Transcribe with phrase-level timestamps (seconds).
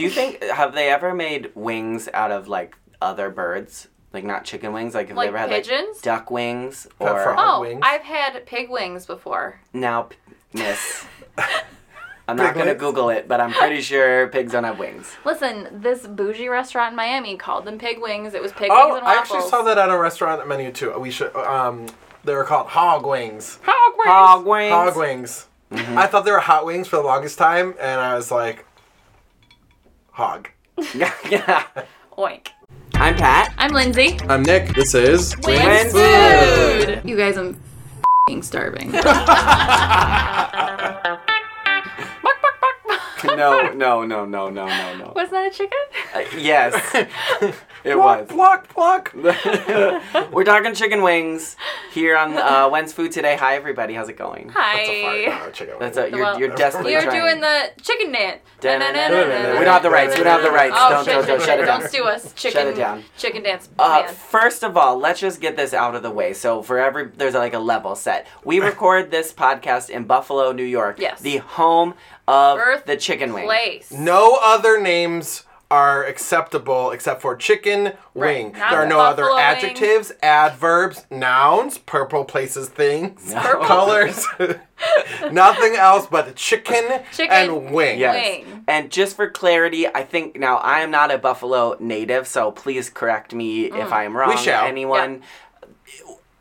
[0.00, 3.88] Do you think have they ever made wings out of like other birds?
[4.14, 4.94] Like not chicken wings?
[4.94, 5.96] Like have Like they ever had pigeons?
[5.96, 7.36] like duck wings That or frog?
[7.38, 7.80] Oh, wings?
[7.82, 9.60] I've had pig wings before.
[9.74, 10.16] now p-
[10.54, 11.04] miss.
[12.26, 12.80] I'm not gonna wings?
[12.80, 15.12] Google it, but I'm pretty sure pigs don't have wings.
[15.26, 18.32] Listen, this bougie restaurant in Miami called them pig wings.
[18.32, 20.98] It was pig Oh, wings and I actually saw that on a restaurant menu too.
[20.98, 21.36] We should.
[21.36, 21.88] Um,
[22.24, 23.58] they were called hog wings.
[23.64, 24.08] Hog wings.
[24.08, 24.72] Hog wings.
[24.72, 25.46] Hog wings.
[25.70, 25.98] Mm-hmm.
[25.98, 28.64] I thought they were hot wings for the longest time, and I was like,
[30.12, 30.48] hog.
[30.94, 31.64] yeah.
[32.16, 32.48] Oink.
[32.94, 33.54] I'm Pat.
[33.56, 34.18] I'm Lindsay.
[34.28, 34.74] I'm Nick.
[34.74, 37.00] This is Wings Food.
[37.04, 38.92] You guys, I'm f***ing starving.
[43.40, 45.12] No, no, no, no, no, no, no.
[45.14, 45.78] Wasn't that a chicken?
[46.14, 48.28] Uh, yes, it Pluck, was.
[48.28, 49.12] pluck, pluck.
[50.32, 51.56] We're talking chicken wings
[51.92, 53.36] here on uh, When's Food Today.
[53.36, 53.94] Hi, everybody.
[53.94, 54.50] How's it going?
[54.54, 54.76] Hi.
[54.76, 55.44] That's a fart.
[55.46, 57.20] No, chicken That's a, you're, Well, you're desperately You're trying.
[57.20, 58.40] doing the chicken dance.
[58.62, 58.80] We don't
[59.66, 60.16] have the rights.
[60.16, 60.76] We don't have the rights.
[60.78, 61.80] Oh, don't, shit, don't, don't shit, shut it down.
[61.80, 62.32] Don't sue us.
[62.34, 63.04] Chicken, it down.
[63.16, 63.68] Chicken dance.
[63.78, 66.32] Uh, first of all, let's just get this out of the way.
[66.32, 68.26] So for every, there's like a level set.
[68.44, 70.98] We record this podcast in Buffalo, New York.
[70.98, 71.20] Yes.
[71.20, 71.94] The home
[72.30, 73.44] of Birth the chicken wing.
[73.44, 73.90] Place.
[73.92, 78.50] No other names are acceptable except for chicken wing.
[78.52, 79.38] Not there are no buffalo other wing.
[79.38, 83.66] adjectives, adverbs, nouns, purple places, things, Purple.
[83.66, 84.26] colors.
[85.30, 88.00] Nothing else but chicken, Chicken and wing.
[88.00, 88.14] Yes.
[88.46, 88.64] Wing.
[88.66, 92.90] And just for clarity, I think now I am not a Buffalo native, so please
[92.90, 93.80] correct me Mm.
[93.86, 94.36] if I am wrong.
[94.38, 94.64] shall.
[94.66, 95.22] Anyone.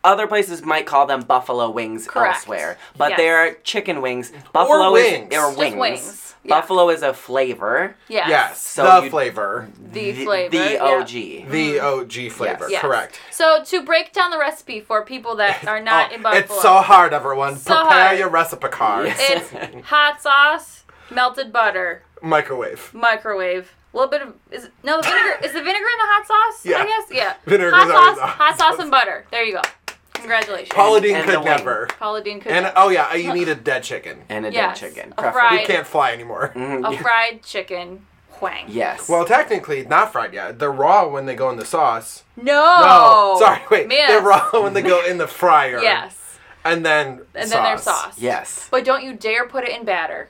[0.04, 2.38] Other places might call them buffalo wings Correct.
[2.38, 3.18] elsewhere, but Yes.
[3.18, 4.32] they are chicken wings.
[4.54, 5.28] Buffalo wings.
[5.34, 5.76] is or Just wings.
[5.76, 6.36] wings.
[6.46, 6.56] Yeah.
[6.56, 7.96] Buffalo is a flavor.
[8.08, 8.30] Yes.
[8.30, 9.68] Yes, So the you- flavor.
[9.92, 10.50] The flavor.
[10.52, 10.74] The mm-hmm.
[10.74, 11.44] yeah.
[11.46, 11.52] OG.
[11.52, 12.64] The OG flavor.
[12.64, 12.72] Yes.
[12.72, 12.82] Yes.
[12.82, 13.20] Correct.
[13.30, 16.62] So to break down the recipe for people that are not Oh, in Buffalo, it's
[16.62, 17.58] so hard, everyone.
[17.58, 18.20] So Prepare hard.
[18.20, 19.10] your recipe cards.
[19.20, 19.50] Yes.
[19.52, 22.94] it's hot sauce, melted butter, Microwave.
[22.94, 26.26] microwave, a little bit of is no the vinegar is the vinegar in the hot
[26.28, 26.66] sauce?
[26.66, 26.78] Yeah.
[26.78, 27.34] I guess yeah.
[27.46, 28.80] Vinegar hot is always sauce, the hot hot sauce sauce.
[28.80, 29.26] and butter.
[29.32, 29.62] There you go.
[30.20, 30.70] Congratulations.
[30.70, 31.46] Paula Deen and could the wing.
[31.48, 31.88] never.
[32.00, 32.52] Paula Deen could.
[32.52, 34.20] And oh yeah, you need a dead chicken.
[34.30, 34.80] And a Yes.
[34.80, 35.14] dead chicken.
[35.18, 35.40] A preferably.
[35.50, 36.52] fried- You can't fly anymore.
[36.56, 36.86] Mm-hmm.
[36.86, 38.06] a fried chicken
[38.40, 38.66] whang.
[38.70, 39.10] Yes.
[39.10, 40.60] Well, technically, not fried yet.
[40.60, 42.24] They're raw when they go in the sauce.
[42.38, 42.54] No.
[42.80, 43.88] No, sorry, wait.
[43.88, 44.08] Miss.
[44.08, 45.82] They're raw when they go in the fryer.
[45.82, 46.16] Yes.
[46.64, 47.52] And then And sauce.
[47.52, 48.20] then there's sauce.
[48.20, 48.68] yes.
[48.72, 50.30] But don't you dare put it in batter.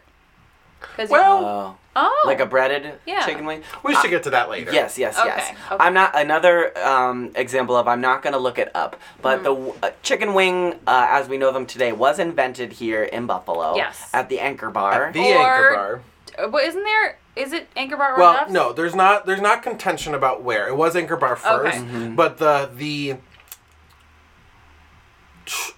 [0.79, 1.41] Cause Well,
[1.71, 3.25] you, Oh, like a breaded Yeah.
[3.25, 3.61] chicken wing.
[3.83, 4.71] We should get to that later.
[4.71, 5.49] Yes, yes, yes.
[5.49, 5.83] Okay, okay.
[5.83, 9.53] I'm not another um, example of I'm not going to look it up, but the
[9.83, 13.75] uh, chicken wing, uh, as we know them today, was invented here in Buffalo.
[13.75, 14.09] Yes.
[14.13, 15.07] At the Anchor Bar.
[15.07, 16.01] At The Or- anchor bar.
[16.37, 17.17] Uh, but isn't there?
[17.35, 18.51] Is it Anchor Bar Well, Duff's?
[18.51, 19.25] no, there's not.
[19.25, 21.77] There's not contention about where it was Anchor Bar first, Okay.
[21.85, 22.15] Mm-hmm.
[22.15, 23.17] but the the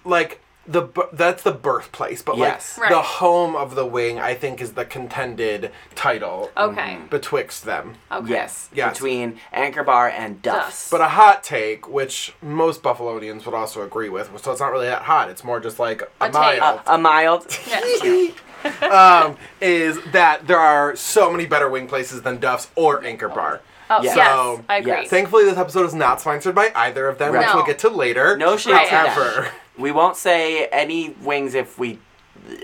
[0.04, 2.78] like the that's the birthplace, but Yes.
[2.78, 6.98] like the home of the wing, I think, is the contended title Okay.
[7.10, 7.96] betwixt them.
[8.12, 8.30] Okay.
[8.30, 8.68] Yes.
[8.72, 8.94] Yes.
[8.94, 10.66] Between Anchor Bar and Duff's.
[10.66, 10.90] Duff's.
[10.90, 14.86] But a hot take, which most Buffalonians would also agree with, so it's not really
[14.86, 15.28] that hot.
[15.30, 16.80] It's more just like a, A mild.
[16.86, 17.46] a mild.
[18.82, 23.60] Um, is that there are so many better wing places than Duff's or Anchor Bar.
[23.90, 24.14] Oh, Yes.
[24.16, 24.60] yes.
[24.68, 25.06] I agree.
[25.08, 27.54] Thankfully, this episode is not sponsored by either of them, which Right.
[27.56, 28.36] we'll get to later.
[28.36, 28.88] No shade Right.
[28.88, 28.94] to.
[28.94, 31.98] However, We won't say any wings if we.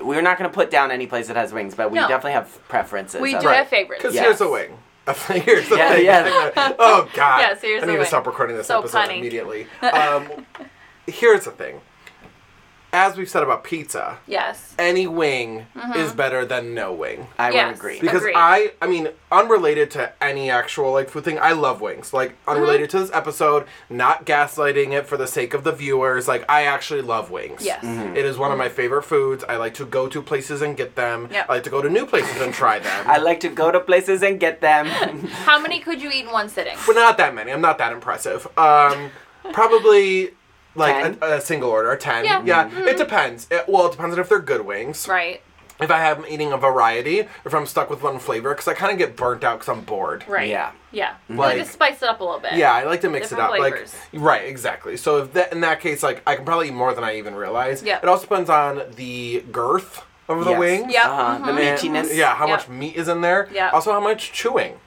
[0.02, 2.08] We're not going to put down any place that has wings, but we No.
[2.08, 3.20] definitely have preferences.
[3.20, 4.02] We of- do have favorites.
[4.02, 4.24] Because Yes.
[4.24, 4.78] here's a wing.
[5.28, 6.04] here's the Yeah, thing.
[6.04, 6.50] yeah.
[6.78, 7.38] oh God.
[7.40, 8.04] Yes, here's I the need wing.
[8.04, 9.18] to stop recording this So episode punny.
[9.18, 9.66] immediately.
[9.82, 10.46] Um,
[11.06, 11.80] here's the thing.
[12.90, 14.74] As we've said about pizza, Yes.
[14.78, 15.98] any wing Mm-hmm.
[16.00, 17.26] is better than no wing.
[17.38, 17.66] I Yes.
[17.66, 18.00] would agree.
[18.00, 18.34] Because Agreed.
[18.34, 22.14] I, I mean, unrelated to any actual like food thing, I love wings.
[22.14, 22.50] Like Mm-hmm.
[22.50, 26.26] unrelated to this episode, not gaslighting it for the sake of the viewers.
[26.28, 27.62] Like I actually love wings.
[27.64, 27.84] Yes.
[27.84, 28.16] Mm-hmm.
[28.16, 29.44] It is one of my favorite foods.
[29.46, 31.28] I like to go to places and get them.
[31.30, 31.46] Yep.
[31.50, 33.04] I like to go to new places and try them.
[33.10, 34.86] I like to go to places and get them.
[34.86, 36.76] How many could you eat in one sitting?
[36.86, 37.52] Well, not that many.
[37.52, 38.46] I'm not that impressive.
[38.58, 39.10] Um,
[39.52, 40.30] probably
[40.78, 41.18] like Ten?
[41.22, 42.24] a, a single order, ten.
[42.24, 42.40] Yeah.
[42.68, 42.88] Mm-hmm.
[42.88, 43.46] It depends.
[43.50, 45.06] It, well, it depends on if they're good wings.
[45.08, 45.42] Right.
[45.80, 48.90] If I am eating a variety, if I'm stuck with one flavor, because I kind
[48.90, 50.24] of get burnt out because I'm bored.
[50.26, 50.48] Right.
[50.48, 50.72] Yeah.
[50.90, 51.14] Yeah.
[51.28, 52.54] You Like- like to spice it up a little bit.
[52.54, 53.58] Yeah, I like to mix Different it up.
[53.60, 53.94] flavors.
[54.12, 54.96] Like right, exactly.
[54.96, 57.34] So if that in that case, like I can probably eat more than I even
[57.36, 57.82] realize.
[57.84, 57.98] Yeah.
[57.98, 60.58] It also depends on the girth of the Yes.
[60.58, 60.92] wings.
[60.92, 61.04] Yep.
[61.04, 61.46] Uh-huh.
[61.46, 61.76] The mhm.
[61.78, 62.16] meatiness.
[62.16, 62.58] Yeah, how Yep.
[62.58, 63.48] much meat is in there.
[63.52, 63.70] Yeah.
[63.70, 64.80] Also, how much chewing.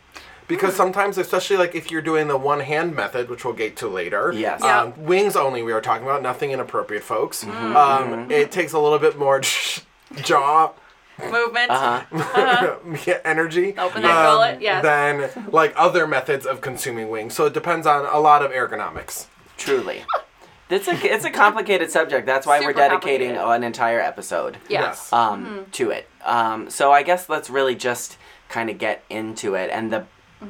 [0.52, 3.88] Because sometimes, especially like if you're doing the one hand method, which we'll get to
[3.88, 4.32] later.
[4.36, 4.62] Yes.
[4.64, 4.82] Yeah.
[4.82, 7.44] Um, wings only, we were talking about, nothing inappropriate, folks.
[7.44, 7.76] Mm-hmm.
[7.76, 9.42] Um, it takes a little bit more
[10.16, 10.74] jaw
[11.30, 11.70] Movement.
[11.70, 12.78] Uh-huh.
[13.26, 13.78] energy.
[13.78, 14.84] Open that um, gullet, yes.
[14.84, 17.34] Than like other methods of consuming wings.
[17.34, 19.28] So it depends on a lot of ergonomics.
[19.58, 20.04] Truly.
[20.70, 22.26] It's a, it's a complicated subject.
[22.26, 25.12] That's why we're dedicating an entire episode Yes.
[25.12, 26.08] um, to it.
[26.24, 29.70] Um, so I guess let's really just kind of get into it.
[29.70, 30.06] And the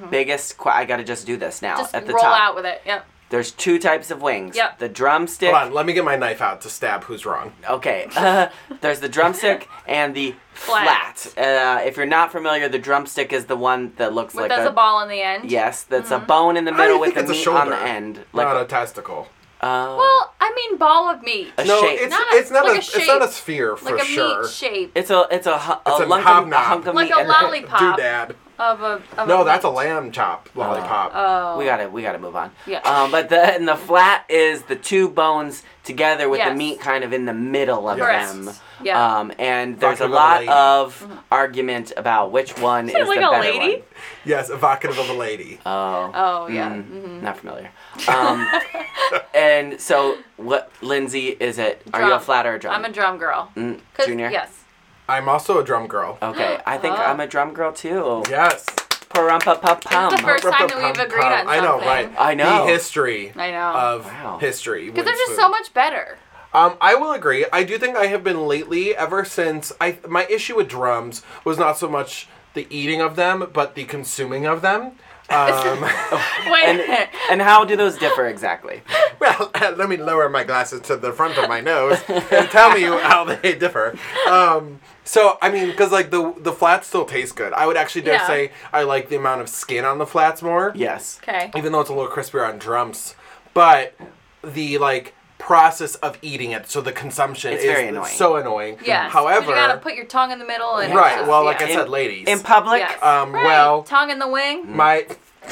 [0.10, 1.82] biggest, qu- I got to just do this now Mm-hmm.
[1.84, 2.40] Just at the roll top.
[2.40, 2.82] out with it.
[2.86, 3.06] Yep.
[3.30, 4.58] There's two types of wings.
[4.58, 4.80] Yep.
[4.80, 5.54] The drumstick.
[5.54, 7.54] Hold on, let me get my knife out to stab who's wrong.
[7.70, 8.10] Okay.
[8.82, 11.18] there's the drumstick and the Flat.
[11.18, 11.38] flat.
[11.38, 14.68] Uh, if you're not familiar, the drumstick is the one that looks With like there's
[14.68, 15.50] a, ball in the end.
[15.50, 16.24] Yes, that's Mm-hmm.
[16.24, 18.20] a bone in the middle with the it's a meat on the end.
[18.34, 19.30] Like not a testicle.
[19.62, 21.54] uh, Well, I mean, ball of meat.
[21.58, 22.02] No, shape.
[22.02, 24.06] it's Not a- it's not like a, a it's not a sphere for like a
[24.06, 24.42] sure.
[24.42, 24.92] meat shape.
[24.94, 27.18] It's a it's a, hu- a, It's a lunk of, a hunk of Like meat.
[27.18, 27.98] a lollipop.
[27.98, 28.36] Doodad.
[28.60, 29.02] Of a.
[29.18, 31.12] Of No, a that's a lamb chop lollipop.
[31.16, 31.58] Oh.
[31.58, 32.52] We gotta we gotta move on.
[32.68, 32.80] Yeah.
[32.80, 36.58] Um, but the and the flat is the two bones together with the Yes.
[36.58, 38.28] meat kind of in the middle of Correct.
[38.34, 38.50] them.
[38.84, 39.18] Yeah.
[39.20, 41.12] Um, and there's a Talking about a lot lady.
[41.12, 43.74] of argument about which one is Sounds like the a better lady?
[43.78, 43.84] one.
[44.26, 45.60] yes, evocative of a lady.
[45.66, 46.12] Oh.
[46.14, 46.70] Oh yeah.
[46.72, 47.72] Mm, hmm Not familiar.
[48.08, 48.48] Um,
[49.34, 51.82] and so, what, Lindsay, is it?
[51.94, 52.22] Are you a Drum.
[52.22, 52.76] flat or a drum?
[52.76, 53.52] I'm a drum girl.
[53.56, 54.30] Mm, 'Cause- junior?
[54.30, 54.61] Yes.
[55.10, 56.18] I'm also a drum girl.
[56.22, 57.04] Okay, I think Oh.
[57.04, 58.24] I'm a drum girl too.
[58.30, 58.66] Yes.
[59.10, 60.12] Parumpa-pa-pum.
[60.12, 61.88] This is the first time that we've agreed on I know, something.
[61.88, 62.12] right?
[62.18, 62.66] I know.
[62.66, 63.72] The history I know.
[63.74, 64.38] of Wow.
[64.40, 64.86] history.
[64.90, 65.38] Because they're just food.
[65.38, 66.18] so much better.
[66.54, 67.46] Um, I will agree.
[67.52, 71.58] I do think I have been lately, ever since I my issue with drums was
[71.58, 74.94] not so much the eating of them, but the consuming of them.
[75.32, 75.82] Um,
[76.52, 76.64] Wait.
[76.66, 78.82] And, and how do those differ exactly?
[79.20, 82.82] well, let me lower my glasses to the front of my nose and tell me
[82.84, 83.98] how they differ.
[84.30, 87.54] Um, so I mean, because like the the flats still taste good.
[87.54, 88.28] I would actually dare Yeah.
[88.28, 90.72] say I like the amount of skin on the flats more.
[90.76, 91.20] Yes.
[91.24, 91.52] okay.
[91.56, 93.16] even though it's a little crispier on drums.
[93.54, 93.96] But
[94.44, 98.14] the like process of eating it, so the consumption It's is very annoying.
[98.14, 98.78] so annoying.
[98.86, 99.10] Yeah.
[99.10, 101.08] However, you gotta put your tongue in the middle and right.
[101.14, 101.66] it's just- well, like yeah.
[101.68, 102.28] I said, ladies.
[102.28, 102.80] In public?
[102.82, 103.04] Yes.
[103.04, 103.44] Um, Right.
[103.46, 104.76] well- tongue in the wing.
[104.84, 105.06] my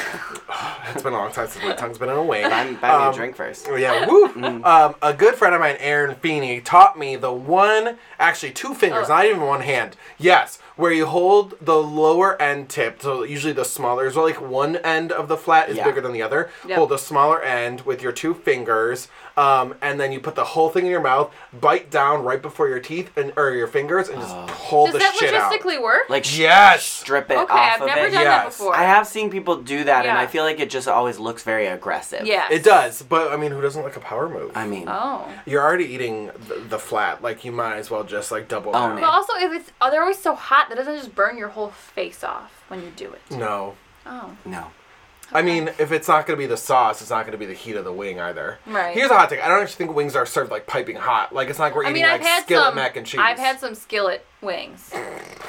[0.94, 2.46] it's been a long time since my tongue's been in a wing.
[2.46, 3.68] I'm buy me Um, a drink first.
[3.70, 4.28] Oh, Yeah, woo.
[4.64, 9.08] Um, a good friend of mine, Aaron Feeney, taught me the one, actually two fingers,
[9.10, 9.16] Oh.
[9.16, 9.96] not even one hand.
[10.20, 14.76] Yes, where you hold the lower end tip, so usually the smaller, so like one
[14.78, 15.86] end of the flat is Yeah.
[15.86, 16.52] bigger than the other.
[16.68, 16.78] Yep.
[16.78, 19.08] Hold the smaller end with your two fingers,
[19.40, 22.68] um, and then you put the whole thing in your mouth, bite down right before
[22.68, 25.52] your teeth and or your fingers, and just pull Does the that shit out.
[25.52, 26.10] Does that logistically work?
[26.10, 26.84] Like sh- Yes.
[26.84, 28.12] strip it okay, off I've of never it.
[28.12, 28.58] done that Yes.
[28.58, 28.76] before.
[28.76, 30.20] I have seen people do that, and Yeah.
[30.20, 32.26] I feel like it just always looks very aggressive.
[32.26, 32.52] Yes.
[32.52, 34.52] It does, but I mean, who doesn't like a power move?
[34.56, 35.26] I mean, Oh.
[35.46, 38.90] You're already eating the, the flat, like you might as well just like double Own
[38.90, 38.98] down.
[38.98, 39.02] it.
[39.02, 41.70] But also, if it's oh, they're always so hot, that doesn't just burn your whole
[41.70, 43.22] face off when you do it.
[43.32, 43.76] No.
[44.06, 44.36] Oh.
[44.46, 44.68] no.
[45.31, 47.46] I mean, if it's not going to be the sauce, it's not going to be
[47.46, 48.58] the heat of the wing either.
[48.66, 48.94] Right.
[48.96, 49.42] Here's a hot take.
[49.44, 51.34] I don't actually think wings are served like piping hot.
[51.34, 52.76] Like it's not like we're I eating mean, like I've had skillet some.
[52.76, 53.22] mac and cheese.
[53.24, 54.92] I've had some skillet wings.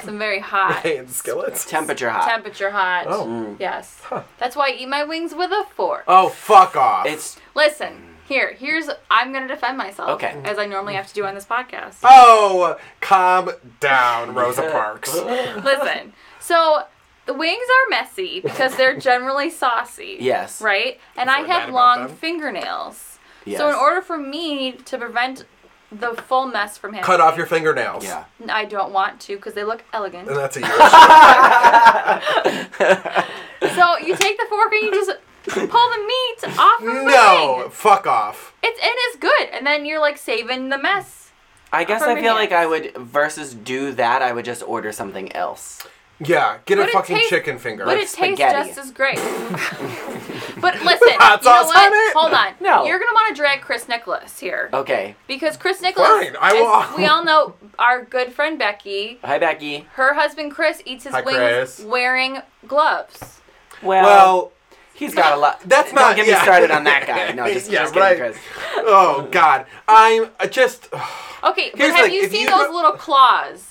[0.03, 0.85] some very hot.
[0.85, 1.65] and skillets.
[1.69, 2.27] Temperature hot.
[2.27, 3.05] Temperature hot.
[3.07, 3.25] Oh.
[3.25, 3.59] Mm.
[3.59, 4.01] Yes.
[4.37, 6.03] That's why I eat my wings with a fork.
[6.07, 7.05] Oh fuck off!
[7.05, 8.89] It's Listen, here, here's.
[9.09, 10.09] I'm gonna defend myself.
[10.11, 10.39] Okay.
[10.43, 11.97] As I normally have to do on this podcast.
[12.03, 13.49] oh, calm
[13.79, 15.13] down, Rosa Parks.
[15.15, 16.13] Listen.
[16.39, 16.83] So
[17.25, 20.17] the wings are messy because they're generally saucy.
[20.19, 20.61] yes.
[20.61, 20.99] Right?
[21.15, 22.15] And I Feel have long them.
[22.15, 23.19] fingernails.
[23.45, 23.59] Yes.
[23.59, 25.45] So in order for me to prevent
[25.91, 28.03] the full mess from happening, Cut off your fingernails.
[28.03, 28.25] Yeah.
[28.49, 30.27] I don't want to because they look elegant.
[30.29, 30.65] And that's a you.
[33.75, 35.11] so you take the fork and you just
[35.47, 38.53] pull the meat off of the no, fuck off.
[38.63, 41.31] It's and it's good, and then you're like saving the mess.
[41.73, 44.21] I guess I feel like I would versus do that.
[44.21, 45.81] I would just order something else.
[46.23, 47.83] Yeah, get But a fucking tastes- chicken finger.
[47.85, 49.15] But Like it tastes just as great.
[50.61, 51.77] but listen, Hot you know what?
[51.77, 52.13] on it?
[52.15, 52.53] Hold on.
[52.59, 52.85] No.
[52.85, 55.15] You're gonna want to drag Chris Nicholas here Okay.
[55.27, 56.53] because Chris Nicholas, Fine, I as
[56.91, 59.87] will- we all know, our good friend Becky, Hi, Becky.
[59.93, 61.79] her husband Chris eats his Hi, wings Chris.
[61.81, 63.39] wearing gloves.
[63.81, 64.51] Well, well,
[64.93, 65.61] he's got a lot.
[65.65, 66.35] That's Don't not- get yeah.
[66.35, 67.31] me started on that guy.
[67.31, 68.37] No, just, Yeah, just but kidding, I- Chris.
[68.77, 70.87] oh god, I'm I just.
[71.43, 73.70] Okay, but have thing, you seen you those go- little claws?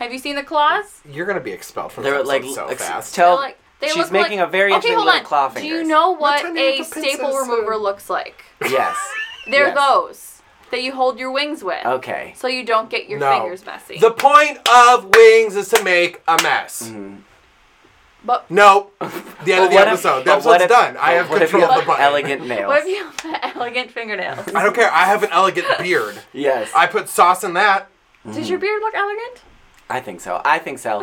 [0.00, 1.02] Have you seen the claws?
[1.08, 3.14] You're gonna be expelled from They're this like so ex- fast.
[3.14, 3.36] tell.
[3.36, 5.24] They're like- they she's look making like- a very okay, interesting hold little on.
[5.26, 8.44] claw Do you know what Pretend a staple princess, remover looks like?
[8.68, 8.96] Yes.
[9.50, 9.76] They're Yes.
[9.76, 11.84] those that you hold your wings with.
[11.84, 12.32] Okay.
[12.36, 13.40] So you don't get your No.
[13.40, 13.98] fingers messy.
[13.98, 16.82] The point of wings is to make a mess.
[16.88, 17.16] Mm-hmm.
[18.22, 20.20] but no, The end of the what if- episode.
[20.20, 20.96] the but what episode's if- done.
[20.98, 22.04] I have what if control you of the have button.
[22.04, 22.68] Elegant nails.
[22.68, 24.46] what if you have elegant fingernails?
[24.54, 24.90] I don't care.
[24.90, 26.20] I have an elegant beard.
[26.34, 26.70] Yes.
[26.76, 27.88] I put sauce in that.
[28.30, 29.40] Does your beard look elegant?
[29.90, 30.40] I think so.
[30.44, 31.02] I think so.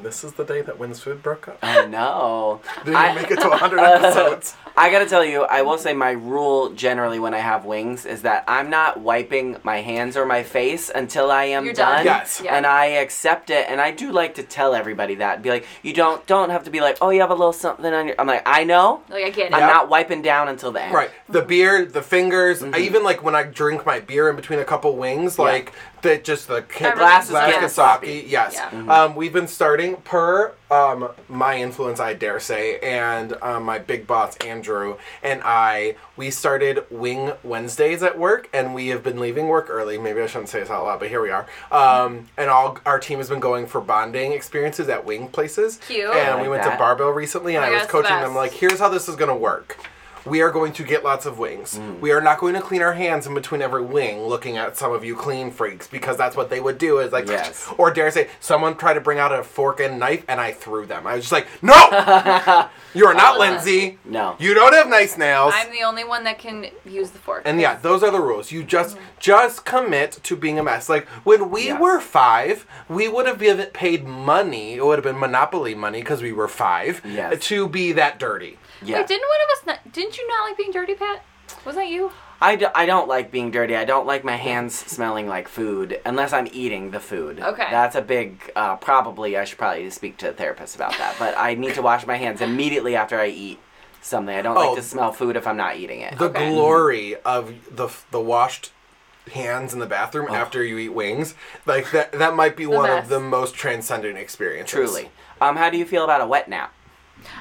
[0.00, 1.58] This is the day that Wins Food broke up.
[1.62, 2.60] I know.
[2.84, 4.54] Didn't I- make it to 100 episodes.
[4.76, 8.22] I gotta tell you, I will say my rule generally when I have wings is
[8.22, 11.98] that I'm not wiping my hands or my face until I am You're done.
[11.98, 12.06] done.
[12.06, 12.40] Yes.
[12.44, 12.56] Yeah.
[12.56, 15.42] And I accept it, and I do like to tell everybody that.
[15.42, 17.86] Be like, you don't don't have to be like, oh, you have a little something
[17.94, 18.20] on your.
[18.20, 19.02] I'm like, I know.
[19.08, 19.54] Like I get it.
[19.54, 19.66] I'm Yeah.
[19.68, 20.92] not wiping down until the end.
[20.92, 21.10] Right.
[21.28, 22.60] The beer, the fingers.
[22.60, 22.74] Mm-hmm.
[22.74, 26.18] I even like when I drink my beer in between a couple wings, like the
[26.18, 27.62] just the ki- Everything's glass good.
[27.62, 28.24] Kasaki.
[28.28, 28.54] Yes.
[28.54, 28.70] Yeah.
[28.70, 28.90] Mm-hmm.
[28.90, 34.06] Um, we've been starting per um, my influence, I dare say, and um, my big
[34.06, 35.94] boss Andrew and I.
[36.16, 39.98] We started Wing Wednesdays at work, and we have been leaving work early.
[39.98, 41.46] Maybe I shouldn't say this out loud, but here we are.
[41.70, 45.78] Um, and all our team has been going for bonding experiences at wing places.
[45.86, 46.10] Cute.
[46.10, 46.72] And I we went that.
[46.72, 49.08] to Bar-Bill recently, and Oh I was God, the coaching them like, here's how this
[49.08, 49.78] is going to work.
[50.24, 51.78] We are going to get lots of wings.
[51.78, 52.00] Mm.
[52.00, 54.92] We are not going to clean our hands in between every wing, looking at some
[54.92, 56.98] of you clean freaks, because that's what they would do.
[56.98, 57.68] Is like, Yes.
[57.78, 60.52] or dare I say, someone tried to bring out a fork and knife, and I
[60.52, 61.06] threw them.
[61.06, 61.74] I was just like, no,
[62.94, 63.98] you are not Uh, Lindsay.
[64.04, 64.36] No.
[64.38, 65.52] You don't have nice nails.
[65.56, 67.42] I'm the only one that can use the fork.
[67.44, 68.50] And yeah, those are the rules.
[68.52, 69.04] You just Mm-hmm.
[69.18, 70.88] just commit to being a mess.
[70.88, 71.80] Like when we Yes.
[71.80, 74.74] were five, we would have been paid money.
[74.74, 77.00] It would have been monopoly money because we were five.
[77.04, 77.42] Yes.
[77.48, 78.58] To be that dirty.
[78.84, 78.98] Yeah.
[78.98, 79.92] Wait, didn't one of us not?
[79.92, 81.24] Didn't you not like being dirty, Pat?
[81.64, 82.10] Was that you?
[82.40, 83.74] I, do, I don't like being dirty.
[83.76, 87.40] I don't like my hands smelling like food unless I'm eating the food.
[87.40, 87.66] Okay.
[87.70, 91.16] That's a big, uh, probably, I should probably speak to a therapist about that.
[91.18, 93.60] But I need to wash my hands immediately after I eat
[94.02, 94.34] something.
[94.34, 94.68] I don't Oh.
[94.68, 96.18] like to smell food if I'm not eating it.
[96.18, 96.50] The Okay.
[96.50, 98.72] glory of the the washed
[99.32, 100.34] hands in the bathroom Oh.
[100.34, 103.04] after you eat wings, like that that might be one best.
[103.04, 104.72] of the most transcendent experiences.
[104.74, 105.10] Truly.
[105.40, 106.74] Um, how do you feel about a wet nap?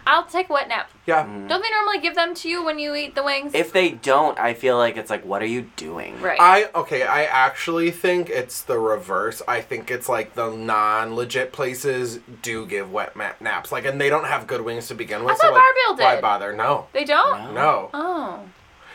[0.05, 0.89] I'll take wet nap.
[1.05, 1.25] Yeah.
[1.25, 1.47] Mm.
[1.47, 3.53] Don't they normally give them to you when you eat the wings?
[3.53, 6.19] If they don't, I feel like it's like, what are you doing?
[6.21, 6.37] right.
[6.39, 7.03] I okay.
[7.03, 9.41] I actually think it's the reverse.
[9.47, 14.09] I think it's like the non-legit places do give wet ma- naps, like, and they
[14.09, 15.33] don't have good wings to begin with.
[15.33, 16.53] I thought like, Bar-Bill Why bother?
[16.53, 17.53] No, they don't.
[17.53, 17.89] no.
[17.93, 18.41] Oh.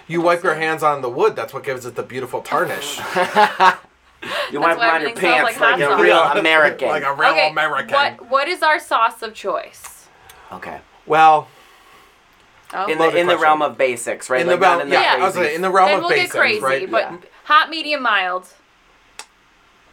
[0.07, 1.37] You wipe your hands on the wood.
[1.37, 3.01] That's what gives it the beautiful tarnish.
[4.51, 6.89] You wipe them on your pants like like, a real American.
[6.89, 7.51] like a real okay.
[7.51, 7.95] American.
[7.95, 9.98] What What is our sauce of choice?
[10.53, 10.81] Okay.
[11.07, 11.49] Well,
[12.75, 12.85] Oh.
[12.85, 13.41] In the in the question.
[13.41, 14.43] realm of basics, right?
[14.43, 15.89] in Like, the not realm, in the yeah, I was crazy- like, in the realm
[15.89, 16.91] then of we'll basics, crazy, right?
[16.91, 17.17] but Yeah.
[17.45, 18.49] hot, medium, mild.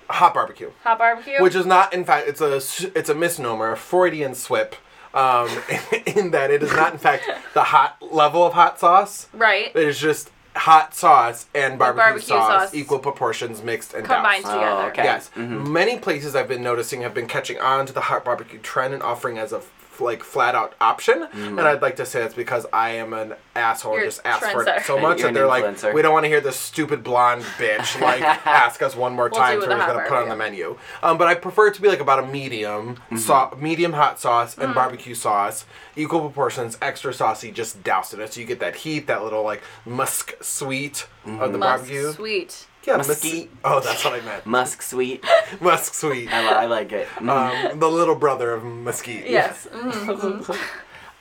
[0.10, 0.72] Hot barbecue.
[0.84, 1.42] Hot barbecue.
[1.42, 4.76] which is not in fact it's a s- it's a misnomer a freudian slip
[5.14, 5.48] um,
[6.06, 9.72] in that it is not in fact the hot level of hot sauce right.
[9.74, 12.74] it is just hot sauce and barbecue, barbecue sauce, sauce.
[12.76, 14.54] equal proportions mixed and Combined doused.
[14.56, 14.82] together.
[14.84, 15.04] Oh, okay.
[15.06, 15.68] yes Mhm.
[15.68, 19.02] many places i've been noticing have been catching on to the hot barbecue trend and
[19.02, 19.72] offering as a f-
[20.02, 21.48] like flat out option Mm.
[21.58, 24.46] and i'd like to say that's because i am an asshole and You're just ask
[24.48, 26.56] for it so much You're that they're an like we don't want to hear this
[26.58, 30.18] stupid blonde bitch like ask us one more We'll time so we're the gonna put
[30.18, 33.18] on the menu um, but i prefer it to be like about a medium Mm-hmm.
[33.18, 34.64] sau- medium hot sauce Mm.
[34.66, 38.76] and barbecue sauce equal proportions extra saucy just doused in it so you get that
[38.76, 42.68] heat that little like musk sweet of the Musk barbecue sweet.
[42.86, 43.40] Yeah Musky.
[43.42, 45.24] mus- oh that's what i meant Musk sweet.
[45.62, 47.08] musk sweet I, li- I like it.
[47.18, 47.72] Mm.
[47.72, 49.68] um, the little brother of mesquite Yes.
[49.72, 50.58] Mhm.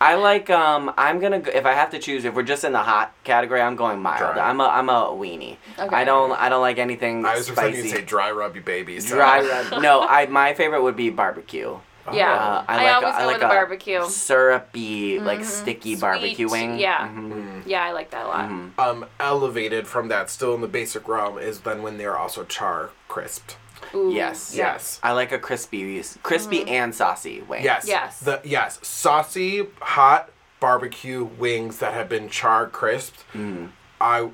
[0.01, 2.73] I like um I'm gonna go, if I have to choose if we're just in
[2.73, 4.35] the hot category I'm going mild.
[4.35, 4.49] Dry.
[4.51, 5.57] I'm a I'm a weenie.
[5.79, 5.95] Okay.
[5.97, 7.95] I don't I don't like anything i was expecting you spicy.
[7.95, 9.15] to say dry rubby baby so.
[9.15, 9.81] Dry rub.
[9.81, 11.79] No, I my favorite would be barbecue.
[12.13, 12.33] Yeah.
[12.33, 14.05] Uh, I, I like always a, I go like with a barbecue.
[14.09, 15.45] syrupy like Mhm.
[15.45, 16.79] sticky Sweet, barbecue wing.
[16.79, 17.09] yeah.
[17.09, 17.63] Mhm.
[17.67, 18.49] Yeah, I like that a lot.
[18.51, 18.79] Mhm.
[18.79, 22.91] um, elevated from that, still in the basic realm, is then when they're also char
[23.09, 23.57] crisped.
[23.95, 24.55] Ooh, Yes.
[24.55, 24.99] Yes.
[25.03, 27.63] I like a crispy crispy and saucy wing.
[27.65, 27.87] Yes.
[27.87, 28.21] Yes.
[28.21, 30.31] The yes, saucy hot
[30.61, 33.25] barbecue wings that have been char crisped.
[33.35, 33.71] Mm.
[34.01, 34.31] I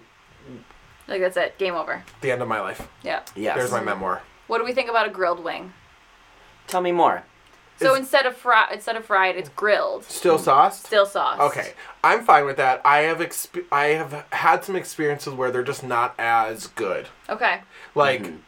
[1.09, 1.59] Like that's it.
[1.59, 2.05] Game over.
[2.21, 2.89] the end of my life.
[3.03, 3.21] Yeah.
[3.35, 3.57] Yes.
[3.57, 4.23] There's my memoir.
[4.47, 5.73] What do we think about a grilled wing?
[6.69, 7.25] Tell me more.
[7.81, 10.05] So Is- instead of fry, instead of fried, it's grilled.
[10.05, 10.85] Still sauced.
[10.87, 11.41] Still sauce.
[11.41, 11.73] Okay,
[12.05, 12.81] I'm fine with that.
[12.85, 17.09] I have exp- I have had some experiences where they're just not as good.
[17.29, 17.63] Okay.
[17.95, 18.39] Like, Mhm.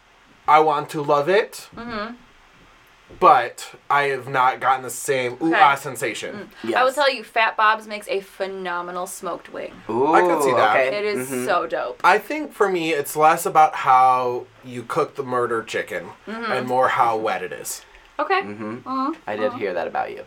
[0.47, 2.15] I want to love it, Mm-hmm.
[3.21, 5.61] but I have not gotten the same ooh Okay.
[5.61, 6.51] ah sensation.
[6.65, 6.77] Yes.
[6.77, 9.73] I will tell you, Fat Bob's makes a phenomenal smoked wing.
[9.89, 10.77] Ooh, I can see that.
[10.77, 10.97] Okay.
[10.97, 11.47] It is Mhm.
[11.47, 12.01] so dope.
[12.05, 16.53] I think for me, it's less about how you cook the murder chicken Mm-hmm.
[16.53, 17.83] and more how wet it is.
[18.19, 18.41] Okay.
[18.43, 18.83] Mhm.
[18.83, 19.17] Mhm.
[19.27, 20.25] I did hear that about you.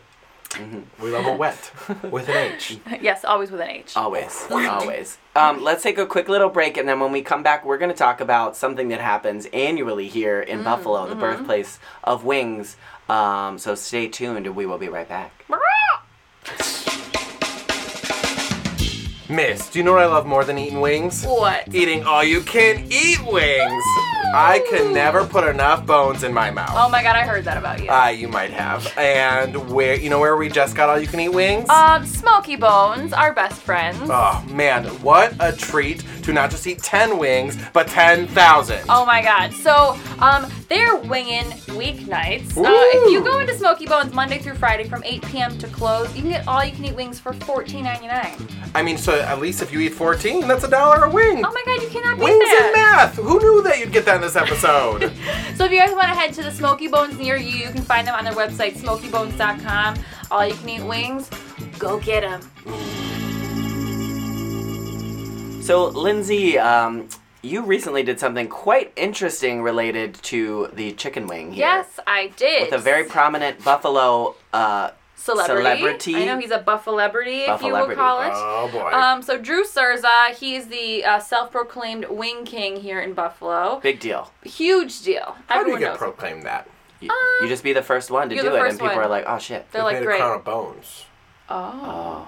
[1.02, 1.70] We love a wet
[2.12, 2.78] with an H.
[3.02, 3.98] Yes, always with an H.
[3.98, 5.18] Always, always.
[5.36, 7.92] Um, let's take a quick little break, and then when we come back, we're going
[7.92, 12.78] to talk about something that happens annually here in Buffalo, the birthplace of wings.
[13.10, 15.32] Um, so stay tuned, and we will be right back.
[19.28, 21.26] Miss, do you know what I love more than eating wings?
[21.26, 21.74] What?
[21.74, 23.84] Eating all you can eat wings.
[24.34, 26.72] I can never put enough bones in my mouth.
[26.74, 27.90] Oh my god, I heard that about you.
[27.90, 28.92] Uh, you might have.
[28.98, 31.70] And where you know where we just got all you can eat wings?
[31.70, 34.00] um, Smokey Bones, our best friends.
[34.12, 38.80] oh man, what a treat to not just eat 10 wings, but 10,000.
[38.90, 39.54] Oh my god.
[39.54, 41.46] So, um, they're winging
[41.78, 42.58] weeknights.
[42.58, 45.58] Uh, if you go into Smokey Bones Monday through Friday from 8 p.m.
[45.60, 48.52] to close, you can get all you can eat wings for $14.99.
[48.74, 51.46] I mean, so at least if you eat 14, that's a dollar a wing.
[51.46, 52.62] Oh my god, you cannot beat Wings that.
[52.66, 53.16] and math.
[53.16, 55.12] Who knew that you'd get that in this episode?
[55.56, 57.82] So if you guys want to head to the Smokey Bones near you, you can
[57.82, 59.96] find them on their website, smokeybones.com.
[60.30, 61.30] All you can eat wings,
[61.80, 62.42] go get them.
[65.62, 67.08] So, Lindsay, um,
[67.42, 71.66] you recently did something quite interesting related to the chicken wing here.
[71.66, 72.64] Yes, I did.
[72.70, 74.36] With a very prominent Buffalo.
[74.52, 75.64] Uh, celebrity.
[75.64, 76.16] celebrity.
[76.16, 78.32] I know he's a buffalebrity, if you will call it.
[78.34, 78.92] oh boy.
[78.92, 83.80] Um, so Drew Cerza, he's the uh, self-proclaimed wing king here in Buffalo.
[83.82, 84.32] big deal.
[84.44, 85.36] Huge deal.
[85.48, 86.68] How do you get proclaimed that?
[87.02, 87.10] You,
[87.42, 88.98] you just be the first one to do it, and people one.
[89.06, 90.16] are like, "Oh shit!" They're They like made great.
[90.16, 91.06] a crown of bones.
[91.50, 92.28] Oh.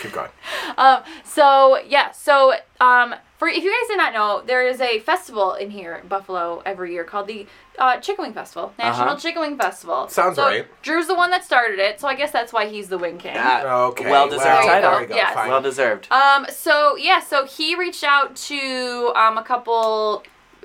[0.00, 0.30] Keep going.
[0.76, 4.98] Um, so yeah, so um, for if you guys did not know, there is a
[5.00, 7.46] festival in here in Buffalo every year called the
[7.78, 9.16] uh, Chicken Wing Festival, National Uh-huh.
[9.18, 10.08] Chicken Wing Festival.
[10.08, 10.66] Sounds so right.
[10.82, 13.36] Drew's the one that started it, so I guess that's why he's the wing king.
[13.36, 14.10] Ah, Okay.
[14.10, 14.90] Well deserved well, title.
[14.90, 15.14] There we go.
[15.14, 15.36] Yes.
[15.36, 16.10] Well deserved.
[16.10, 20.24] Um, so yeah, so he reached out to um, a couple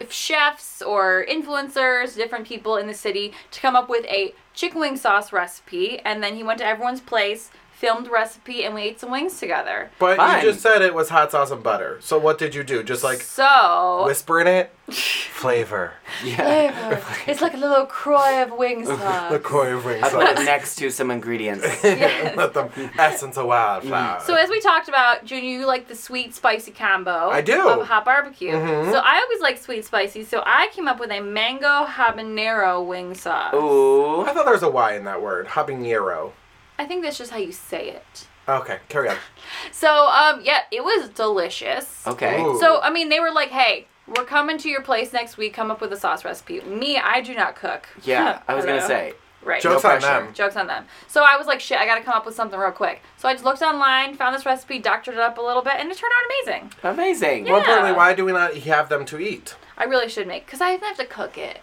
[0.10, 4.98] chefs or influencers, different people in the city to come up with a chicken wing
[4.98, 9.10] sauce recipe, and then he went to everyone's place, filmed recipe, and we ate some
[9.10, 9.90] wings together.
[10.00, 10.44] but Fine.
[10.44, 11.98] you just said it was hot sauce and butter.
[12.02, 12.84] So what did you do?
[12.84, 14.74] Just like so whisper in it?
[14.90, 15.94] Flavor.
[16.24, 16.72] Yeah.
[16.92, 17.08] flavor.
[17.32, 19.32] it's like a little croy of wing sauce.
[19.32, 20.46] The koi of wing I put it sauce.
[20.46, 21.66] next to some ingredients.
[21.84, 22.36] Yes.
[22.36, 24.22] Let them essence of wildflower.
[24.26, 27.30] So as we talked about, Junior, you like the sweet spicy combo.
[27.30, 27.68] I do.
[27.70, 28.52] Of hot barbecue.
[28.52, 28.92] Mhm.
[28.92, 30.24] So I always like sweet spicy.
[30.26, 33.54] So I came up with a mango habanero wing sauce.
[33.54, 34.22] Ooh.
[34.22, 35.48] I thought there was a Y in that word.
[35.48, 36.32] Habanero.
[36.80, 38.28] I think that's just how you say it.
[38.48, 39.18] Okay, carry on.
[39.72, 42.06] So um yeah, it was delicious.
[42.08, 42.42] Okay.
[42.42, 42.58] Ooh.
[42.60, 45.54] So I mean, they were like, "Hey, we're coming to your place next week.
[45.54, 47.88] Come up with a sauce recipe." Me, I do not cook.
[48.04, 49.14] Yeah, I was gonna say.
[49.42, 49.62] Right.
[49.62, 50.26] Jokes No on pressure.
[50.26, 50.34] them.
[50.34, 50.84] Jokes on them.
[51.08, 53.02] So I was like, shit, I gotta come up with something real quick.
[53.16, 55.90] So I just looked online, found this recipe, doctored it up a little bit, and
[55.90, 56.72] it turned out amazing.
[56.84, 57.46] Amazing.
[57.46, 57.52] Yeah.
[57.52, 59.56] More importantly, why do we not have them to eat?
[59.78, 61.62] I really should make, because I didn't have to cook it.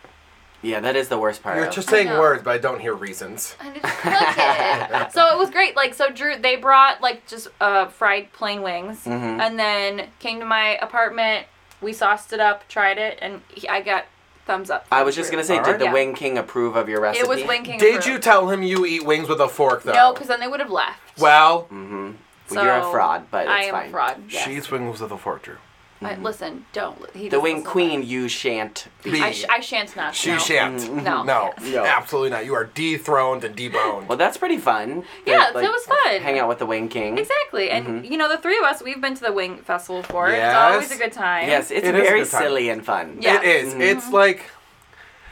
[0.63, 1.57] Yeah, that is the worst part.
[1.57, 3.55] You're of- just saying words, but I don't hear reasons.
[3.61, 5.13] I didn't cook it.
[5.13, 5.77] so it was great.
[5.77, 9.41] Like, so Drew, they brought like just uh, fried plain wings, Mhm.
[9.41, 11.47] and then came to my apartment.
[11.81, 14.07] We sauced it up, tried it, and he, I got
[14.47, 14.87] thumbs up.
[14.91, 15.73] I was just gonna say, Alright.
[15.73, 15.93] did the Yeah.
[15.93, 17.21] Wing King approve of your recipe?
[17.25, 17.79] It was Wing King.
[17.79, 18.07] Did approved.
[18.09, 19.93] you tell him you eat wings with a fork, though?
[19.93, 21.01] No, because then they would have left.
[21.19, 22.13] Well, Mm-hmm.
[22.49, 23.87] So, you're a fraud, but it's I am fine.
[23.89, 24.23] a fraud.
[24.29, 24.45] Yes.
[24.45, 25.57] she eats wings with a fork, Drew.
[26.03, 26.99] I, listen, don't.
[27.15, 29.13] He The doesn't Wing listen Queen, you shan't be.
[29.13, 30.15] Be- I, sh- I shan't not.
[30.15, 30.39] She no.
[30.39, 30.93] shan't.
[30.93, 31.23] No.
[31.23, 31.85] No, No.
[31.85, 32.45] absolutely not.
[32.45, 34.07] You are dethroned and deboned.
[34.07, 35.05] Well, that's pretty fun.
[35.25, 36.21] Yeah, Like, was fun.
[36.21, 37.17] Hang out with the Wing King.
[37.19, 38.13] Exactly, and Mm-hmm.
[38.13, 40.29] you know the three of us, we've been to the Wing Festival before.
[40.31, 41.49] It's always a good time.
[41.49, 43.19] Yes, it's It is a very silly and fun.
[43.21, 43.41] Yeah.
[43.41, 43.73] It is.
[43.73, 43.81] Mm-hmm.
[43.83, 44.51] It's like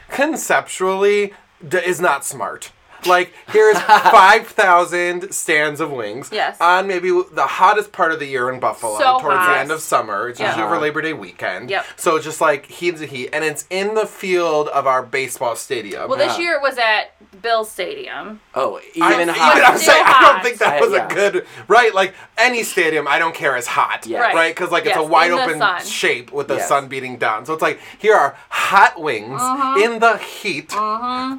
[0.09, 1.33] conceptually
[1.67, 2.71] d- is not smart.
[3.05, 6.29] Like here's five thousand stands of wings.
[6.31, 6.57] Yes.
[6.59, 9.53] On maybe the hottest part of the year in Buffalo, So towards hot.
[9.53, 10.29] the end of summer.
[10.29, 10.47] It's Yeah.
[10.47, 11.69] usually over Labor Day weekend.
[11.69, 11.85] Yep.
[11.95, 15.55] So it's just like heat the heat, and it's in the field of our baseball
[15.55, 16.09] stadium.
[16.09, 16.43] Well, this Yeah.
[16.43, 18.39] year it was at Bill's Stadium.
[18.53, 19.57] Oh, I, even even hot.
[19.63, 21.05] I'm Still saying I don't think that I- was yeah.
[21.05, 21.93] a good right.
[21.93, 24.21] Like any stadium, I don't care is hot, Yes.
[24.21, 24.35] Right.
[24.35, 24.55] right?
[24.55, 25.85] Because like it's a wide in open sun.
[25.85, 26.67] shape with the Yes.
[26.67, 27.45] sun beating down.
[27.45, 29.79] So it's like here are hot wings Uh-huh.
[29.83, 30.69] in the heat.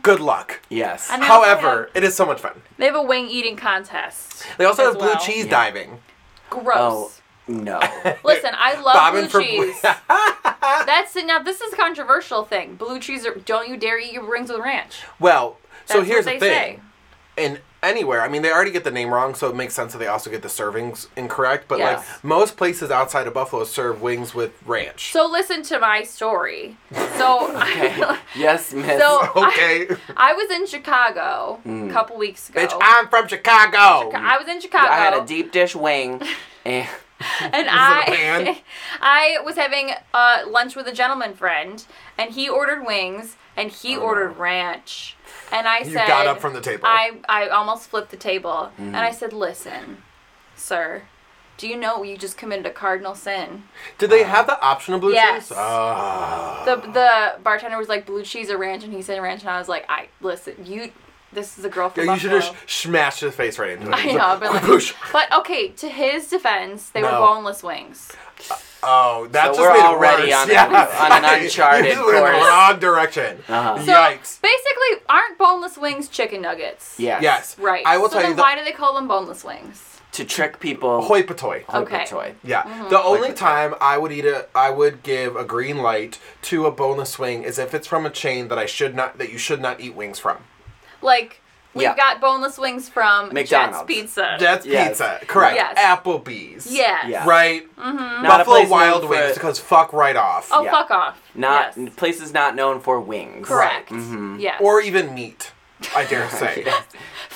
[0.03, 0.61] Good luck.
[0.69, 1.09] Yes.
[1.11, 1.23] And
[1.61, 2.63] they also However, it is so much fun.
[2.79, 4.45] They have a wing eating contest.
[4.59, 5.19] They also have blue well.
[5.21, 5.51] cheese Yeah.
[5.51, 5.99] diving.
[6.51, 6.75] Gross.
[6.75, 7.13] Oh
[7.49, 7.81] no.
[8.25, 9.81] Listen, I love Bobbing blue for cheese.
[10.61, 11.39] That's now.
[11.43, 12.75] This is a controversial thing.
[12.77, 13.25] Blue cheese.
[13.27, 15.03] Are, don't you dare eat your wings with ranch.
[15.21, 16.83] well, so here's what the they thing.
[17.37, 19.99] In anywhere, I mean, they already get the name wrong, so it makes sense that
[19.99, 21.67] they also get the servings incorrect.
[21.69, 21.99] But Yes.
[22.09, 25.13] like most places outside of Buffalo serve wings with ranch.
[25.13, 26.77] So listen to my story.
[27.19, 27.97] So, Okay.
[28.37, 29.01] yes, Miss.
[29.01, 31.91] so okay, I, I was in Chicago Mm.
[31.91, 32.61] a couple weeks ago.
[32.61, 34.11] bitch, I'm from Chicago.
[34.15, 34.89] I was in Chicago.
[34.89, 36.21] I had a deep dish wing,
[36.65, 36.87] and
[37.41, 38.57] and it a I, pan?
[39.01, 41.85] I was having uh, lunch with a gentleman friend,
[42.19, 44.43] and he ordered wings, and he Oh, ordered no.
[44.43, 45.17] ranch,
[45.51, 46.85] and I You said, got up from the table.
[46.87, 48.97] I I almost flipped the table, and Mm-hmm.
[48.97, 50.03] I said, "Listen,
[50.57, 51.03] sir,
[51.57, 53.63] do you know you just committed a cardinal sin?"
[53.99, 55.49] Did they have the option of blue Yes.
[55.49, 55.57] cheese?
[55.59, 56.63] Ah.
[56.67, 59.59] The the bartender was like, "Blue cheese or ranch," and he said ranch, and I
[59.59, 60.93] was like, "I listen, you."
[61.37, 62.59] This is a girl from Yeah, you should have Buffalo.
[62.65, 63.95] sh- smashed his face right into it.
[63.95, 65.69] I know, I've like, but okay.
[65.69, 67.21] To his defense, they were No.
[67.21, 68.11] boneless wings.
[68.83, 70.35] Oh, that So just we're made it already worse.
[70.35, 70.65] on a- yeah.
[71.01, 72.47] on an uncharted You just in the course.
[72.47, 73.43] wrong direction.
[73.49, 73.79] Uh-huh.
[73.85, 74.41] So Yikes.
[74.41, 76.95] basically, aren't boneless wings chicken nuggets?
[76.99, 77.23] Yes.
[77.23, 77.59] Yes.
[77.59, 77.83] Right.
[77.85, 78.37] I will so tell then you.
[78.37, 79.83] The, why do they call them boneless wings?
[80.13, 81.03] To trick people.
[81.03, 81.65] hoi potoy.
[81.65, 82.05] Hoi Okay.
[82.05, 82.35] potoy.
[82.45, 82.63] Yeah.
[82.63, 82.89] Mm-hmm.
[82.89, 83.35] The only potato.
[83.35, 87.43] time I would eat a, I would give a green light to a boneless wing
[87.43, 89.95] is if it's from a chain that I should not, that you should not eat
[89.95, 90.39] wings from.
[91.03, 91.41] Like
[91.75, 91.97] we've Yeah.
[91.97, 93.79] got boneless wings from McDonald's.
[93.79, 94.37] Jets Pizza.
[94.41, 94.89] That's Yes.
[94.89, 95.21] pizza.
[95.27, 95.57] Correct.
[95.57, 95.79] Yes.
[95.79, 96.73] Applebee's.
[96.73, 97.07] yes.
[97.09, 97.27] Yeah.
[97.27, 97.63] Right.
[97.77, 98.23] Mm-hmm.
[98.23, 100.49] Not a Buffalo place known Wild Wings because fuck right off.
[100.53, 100.71] Oh Yeah.
[100.71, 101.21] fuck off.
[101.35, 101.91] Not yes.
[101.97, 103.47] places not known for wings.
[103.47, 103.91] correct.
[103.91, 104.41] Mhm.
[104.41, 104.61] Yes.
[104.61, 105.53] Or even meat.
[105.95, 106.63] I dare say.
[106.65, 106.83] Yes.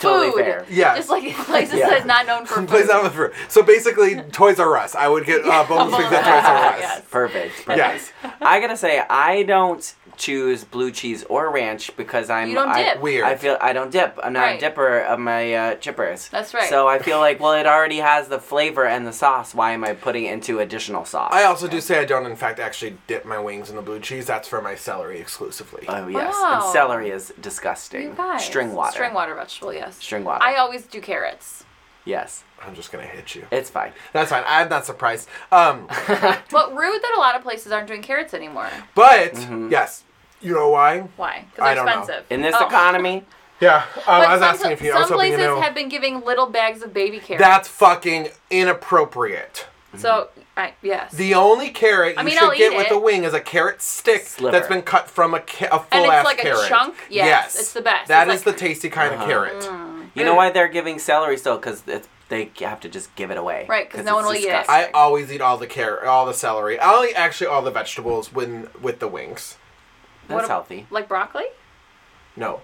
[0.01, 0.45] Totally food.
[0.45, 0.67] fair.
[0.71, 0.97] Yes.
[0.97, 1.91] Just like places Yeah.
[1.91, 2.97] that's not known for places food.
[2.97, 3.35] out with fruit.
[3.49, 4.95] So basically, Toys R Us.
[4.95, 6.77] I would get uh, boneless wings at Toys R Us.
[6.81, 7.03] Yes.
[7.11, 7.67] Perfect.
[7.67, 7.77] perfect.
[7.77, 8.13] Yes.
[8.41, 12.49] I gotta say, I don't choose blue cheese or ranch because I'm.
[12.51, 12.97] You don't I.
[12.99, 13.25] Weird.
[13.25, 14.17] I feel I don't dip.
[14.23, 14.57] I'm not Right.
[14.59, 16.31] a dipper of my uh, chippers.
[16.31, 16.69] That's right.
[16.69, 19.55] So I feel like, well, it already has the flavor and the sauce.
[19.55, 21.33] Why am I putting it into additional sauce?
[21.35, 23.99] I also do say I don't, in fact, actually dip my wings in the blue
[24.01, 24.27] cheese.
[24.27, 25.87] That's for my celery exclusively.
[25.89, 26.61] Oh yes, Oh.
[26.63, 28.03] and celery is disgusting.
[28.03, 28.45] You guys.
[28.45, 28.93] String water.
[28.93, 29.73] String water vegetable.
[29.73, 29.97] Yes.
[29.97, 30.43] String water.
[30.45, 31.65] I always do carrots.
[32.05, 33.47] yes, I'm just gonna hit you.
[33.51, 33.93] it's fine.
[34.13, 34.43] That's fine.
[34.47, 35.29] I'm not surprised.
[35.53, 35.87] Um,
[36.51, 38.69] But rude that a lot of places aren't doing carrots anymore.
[38.95, 39.71] but Mm-hmm.
[39.71, 40.05] yes,
[40.41, 41.01] you know why?
[41.17, 41.45] Why?
[41.51, 41.99] Because they're don't know.
[41.99, 42.25] expensive.
[42.31, 42.67] In this Oh.
[42.67, 43.25] economy,
[43.61, 44.93] Yeah, um, I was some, asking if you.
[44.93, 45.61] I was some hoping you places know.
[45.61, 47.45] have been giving little bags of baby carrots.
[47.45, 49.67] That's fucking inappropriate.
[49.97, 50.29] so.
[50.57, 51.13] I, yes.
[51.13, 52.93] The only carrot you I mean, should I'll get with it.
[52.93, 54.53] a wing is a carrot stick Sliver.
[54.53, 56.39] that's been cut from a, ca- a full ass carrot.
[56.41, 56.95] And it's like a chunk?
[57.09, 58.09] Yes, it's the best.
[58.09, 59.23] That It's is like- the tasty kind Uh-huh.
[59.25, 59.71] of carrot.
[60.15, 61.57] you know why they're giving celery still?
[61.57, 61.83] Because
[62.29, 63.65] they have to just give it away.
[63.69, 64.67] Right, because no one will eat it.
[64.69, 66.79] I always eat all the carrot, all the celery.
[66.79, 69.57] I'll eat actually all the vegetables when with the wings.
[70.31, 70.87] That's What healthy.
[70.91, 71.45] like broccoli?
[72.37, 72.61] No,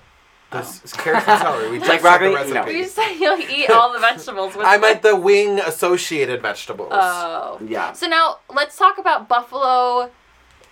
[0.53, 0.59] oh.
[0.59, 1.71] this is carrots and celery.
[1.71, 2.55] We just Like said the broccoli?
[2.55, 2.61] No.
[2.61, 2.79] recipe.
[2.79, 6.91] You said you'll eat all the vegetables with I meant the wing associated vegetables.
[6.93, 7.59] Oh.
[7.67, 7.93] Yeah.
[7.93, 10.11] So now let's talk about buffalo,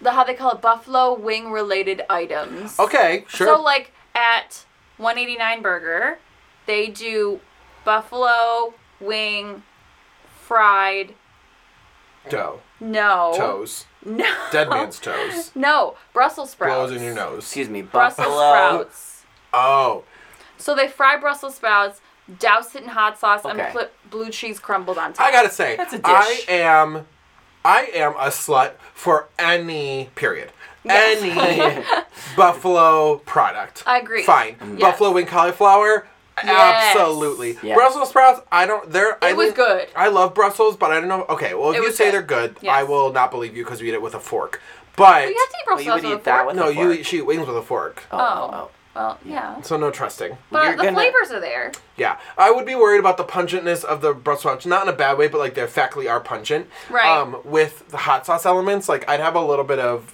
[0.00, 2.78] the how they call it buffalo wing related items.
[2.78, 3.46] okay, sure.
[3.56, 4.64] So like at
[4.98, 6.18] 189 Burger,
[6.66, 7.40] they do
[7.84, 9.62] buffalo wing
[10.40, 11.14] fried.
[12.30, 13.32] Dough, No.
[13.36, 14.26] toes, No.
[14.52, 16.90] dead man's toes, No, Brussels sprouts.
[16.90, 17.38] blows in your nose.
[17.44, 18.50] Excuse me, Brussels buffalo.
[18.50, 19.22] sprouts.
[19.52, 20.04] Oh,
[20.58, 22.00] So they fry Brussels sprouts,
[22.38, 23.60] douse it in hot sauce, Okay.
[23.60, 25.26] and put blue cheese crumbled on top.
[25.26, 26.04] I gotta say, That's a dish.
[26.06, 27.06] I am,
[27.64, 30.50] I am a slut for any period,
[30.84, 31.22] Yes.
[31.22, 31.84] any
[32.36, 33.82] buffalo product.
[33.86, 34.22] I agree.
[34.24, 34.80] Fine, Yes.
[34.80, 36.06] buffalo wing cauliflower.
[36.42, 36.96] Yes.
[36.96, 37.56] Absolutely.
[37.62, 37.76] Yes.
[37.76, 38.90] Brussels sprouts, I don't.
[38.90, 39.22] They're.
[39.22, 39.88] I It was mean, good.
[39.94, 41.24] I love Brussels, but I don't know.
[41.28, 42.12] Okay, well, if It you say good.
[42.14, 42.74] they're good, Yes.
[42.74, 44.60] I will not believe you because we eat it with a fork.
[44.96, 46.46] But You have to eat Well, Brussels you would with eat a that fork.
[46.48, 46.98] with no, a you fork.
[46.98, 48.02] eat, she eat wings with a fork.
[48.12, 48.50] Oh, Oh.
[48.54, 49.60] oh, Well, yeah.
[49.62, 50.36] So no trusting.
[50.50, 51.72] But You're the gonna- flavors are there.
[51.96, 54.96] Yeah, I would be worried about the pungentness of the Brussels sprouts, not in a
[54.96, 56.68] bad way, but like their faculty are pungent.
[56.90, 57.06] Right.
[57.06, 60.12] Um, with the hot sauce elements, like I'd have a little bit of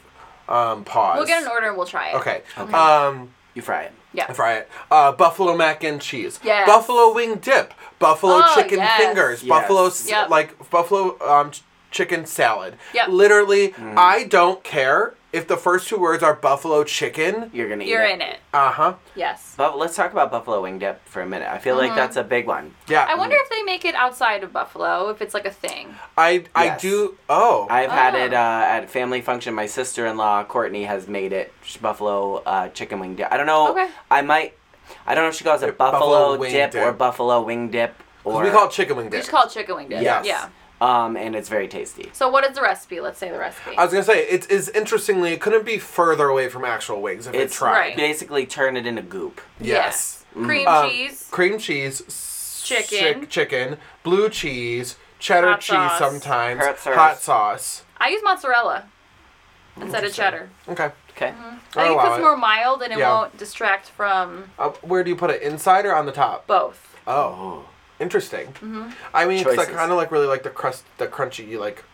[0.49, 1.17] um pause.
[1.19, 2.15] We'll get an order and we'll try it.
[2.17, 2.43] Okay.
[2.59, 2.73] Okay.
[2.73, 3.93] Um, You fry it.
[4.13, 4.33] Yeah.
[4.33, 4.69] fry it.
[4.91, 6.41] Uh, buffalo mac and cheese.
[6.43, 6.67] Yes.
[6.67, 7.73] Buffalo wing dip.
[7.99, 9.01] Buffalo Oh, chicken yes.
[9.01, 9.43] fingers.
[9.43, 9.49] Yes.
[9.49, 10.31] Buffalo Yep.
[10.31, 11.53] like buffalo um
[11.91, 12.77] chicken salad.
[12.95, 13.09] Yep.
[13.09, 13.95] Literally, Mm.
[13.97, 17.51] I don't care if the first two words are buffalo chicken.
[17.55, 18.15] You're gonna eat You're it.
[18.15, 18.39] in it.
[18.53, 18.95] Uh huh.
[19.15, 19.55] Yes.
[19.57, 21.49] But let's talk about buffalo wing dip for a minute.
[21.49, 21.87] I feel Mm-hmm.
[21.89, 22.75] like that's a big one.
[22.89, 23.07] Yeah.
[23.09, 25.95] I wonder if they make it outside of Buffalo, if it's like a thing.
[26.19, 26.83] I I Yes.
[26.83, 27.17] do.
[27.29, 27.67] Oh.
[27.71, 28.25] I've had Oh.
[28.25, 29.55] it uh, at family function.
[29.55, 33.29] My sister-in-law Courtney has made it sh- buffalo uh, chicken wing dip.
[33.33, 33.71] I don't know.
[33.71, 33.89] Okay.
[34.11, 34.55] I might.
[35.07, 36.99] I don't know if she calls it Buffalo buffalo, wing dip, or dip.
[36.99, 39.21] buffalo wing dip or we call it chicken wing We dip.
[39.21, 40.03] just call it chicken wing dip.
[40.03, 40.27] Yes.
[40.27, 40.49] Yeah.
[40.81, 42.11] Um, and it's very tasty.
[42.13, 43.01] So what is the recipe?
[43.01, 43.77] Let's say the recipe.
[43.77, 47.27] I was gonna say it is interestingly it couldn't be further away from actual wings
[47.27, 47.73] if It's it tried.
[47.73, 47.97] Right.
[47.97, 49.41] basically turn it into goop.
[49.61, 50.25] Yes.
[50.35, 51.29] Cream Um, cheese.
[51.31, 53.21] cream cheese, Chicken.
[53.23, 55.99] chick- chicken, blue cheese, cheddar Hot cheese sauce.
[55.99, 57.83] sometimes, Hot sauce.
[57.99, 58.85] I use mozzarella
[59.81, 60.49] instead of cheddar.
[60.69, 60.91] Okay.
[61.17, 61.35] Okay.
[61.77, 63.11] I I'll think it's more mild and it Yeah.
[63.13, 65.43] won't distract from Uh, where do you put it?
[65.43, 66.47] Inside or on the top?
[66.47, 66.97] both.
[67.07, 67.65] Oh, Oh.
[68.01, 68.47] Interesting.
[68.49, 68.91] Mm-hmm.
[69.15, 71.59] I mean, it's like kind of like really like the crust, the crunchy.
[71.59, 71.85] Like,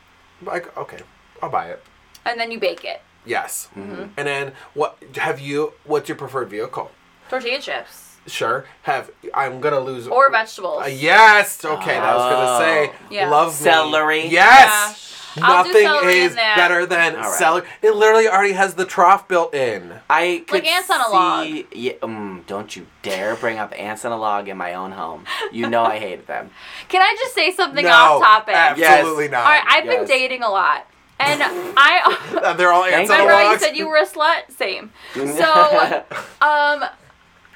[0.43, 1.01] like okay,
[1.43, 1.83] I'll buy it.
[2.25, 3.03] And then you bake it.
[3.25, 3.69] Yes.
[3.77, 4.05] Mm-hmm.
[4.17, 5.75] And then what have you?
[5.85, 6.91] What's your preferred vehicle?
[7.29, 8.17] Tortilla chips.
[8.27, 8.65] Sure.
[8.83, 10.09] Have I'm gonna lose.
[10.09, 10.83] Or vegetables.
[10.85, 11.65] Uh, yes.
[11.65, 11.97] Okay.
[11.97, 13.07] I was gonna say Oh.
[13.11, 13.31] Yeah.
[13.31, 13.65] love me.
[13.65, 14.27] Celery.
[14.27, 15.16] Yes.
[15.43, 16.57] I'll do Nothing in is there.
[16.57, 17.33] better than All right.
[17.39, 17.67] celery.
[17.83, 20.01] It literally already has the trough built in.
[20.09, 21.45] I could Like ants on a log.
[21.47, 24.93] see- Yeah, um, don't you dare bring up ants on a log in my own
[24.93, 25.25] home.
[25.53, 26.51] You know I hate them.
[26.89, 28.55] Can I just say something no, off topic?
[28.55, 29.41] absolutely not.
[29.45, 30.87] All right, I've been dating a lot.
[31.19, 31.43] And
[31.77, 33.21] I They're all ants on Thank the you.
[33.23, 33.63] remember how you logs.
[33.63, 34.51] said you were a slut?
[34.57, 34.93] Same.
[35.15, 36.05] So,
[36.41, 36.85] um,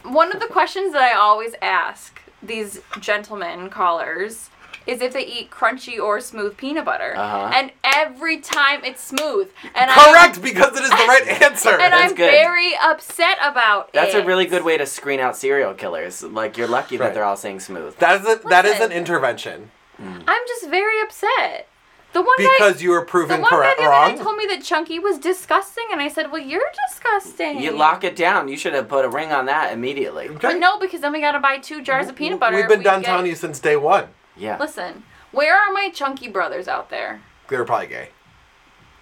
[0.03, 4.49] one of the questions that I always ask these gentlemen callers
[4.87, 7.15] is if they eat crunchy or smooth peanut butter.
[7.17, 7.51] Uh-huh.
[7.55, 9.51] And every time it's smooth.
[9.75, 11.71] And Correct, I'm, because it is the right answer.
[11.71, 12.31] and That's I'm good.
[12.31, 14.13] very upset about That's it.
[14.15, 16.23] That's a really good way to screen out serial killers.
[16.23, 17.97] Like you're lucky that they're all saying smooth.
[17.99, 18.93] that is a, that is an Listen.
[18.93, 19.71] intervention
[20.03, 21.69] I'm just very upset.
[22.15, 24.17] The one guy because you were the proven one guy correct the other wrong.
[24.17, 28.03] day told me that Chunky was disgusting, and I said, "Well, you're disgusting." You lock
[28.03, 28.49] it down.
[28.49, 30.29] You should have put a ring on that immediately.
[30.29, 32.57] But no, because then we gotta buy two jars of peanut butter.
[32.57, 34.09] We've been We done get- telling you since day one.
[34.37, 34.59] Yeah.
[34.59, 37.21] Listen, where are my chunky brothers out there?
[37.49, 38.09] They were probably gay.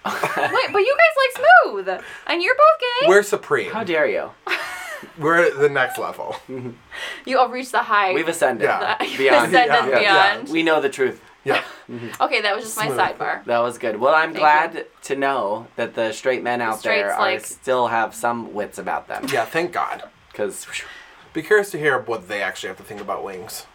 [0.05, 0.13] Wait,
[0.71, 1.89] but you guys like smooth,
[2.27, 3.07] and you're both gay.
[3.07, 3.71] We're supreme.
[3.71, 4.31] How dare you?
[5.17, 6.35] We're at the next level.
[7.25, 8.13] you all reached the high.
[8.13, 8.65] We've ascended.
[8.65, 8.97] Yeah.
[8.97, 9.47] the, Beyond.
[9.47, 10.49] ascended Yeah, yeah, beyond.
[10.49, 11.21] We know the truth.
[11.45, 11.63] Yeah.
[12.19, 13.43] Okay, that was just my sidebar.
[13.45, 13.97] That was good.
[13.99, 17.87] Well, I'm Thank glad to know that the straight men out there are like- still
[17.87, 19.25] have some wits about them.
[19.31, 20.03] Yeah, thank God.
[20.31, 20.65] Because
[21.33, 23.65] Be curious to hear what they actually have to think about wings.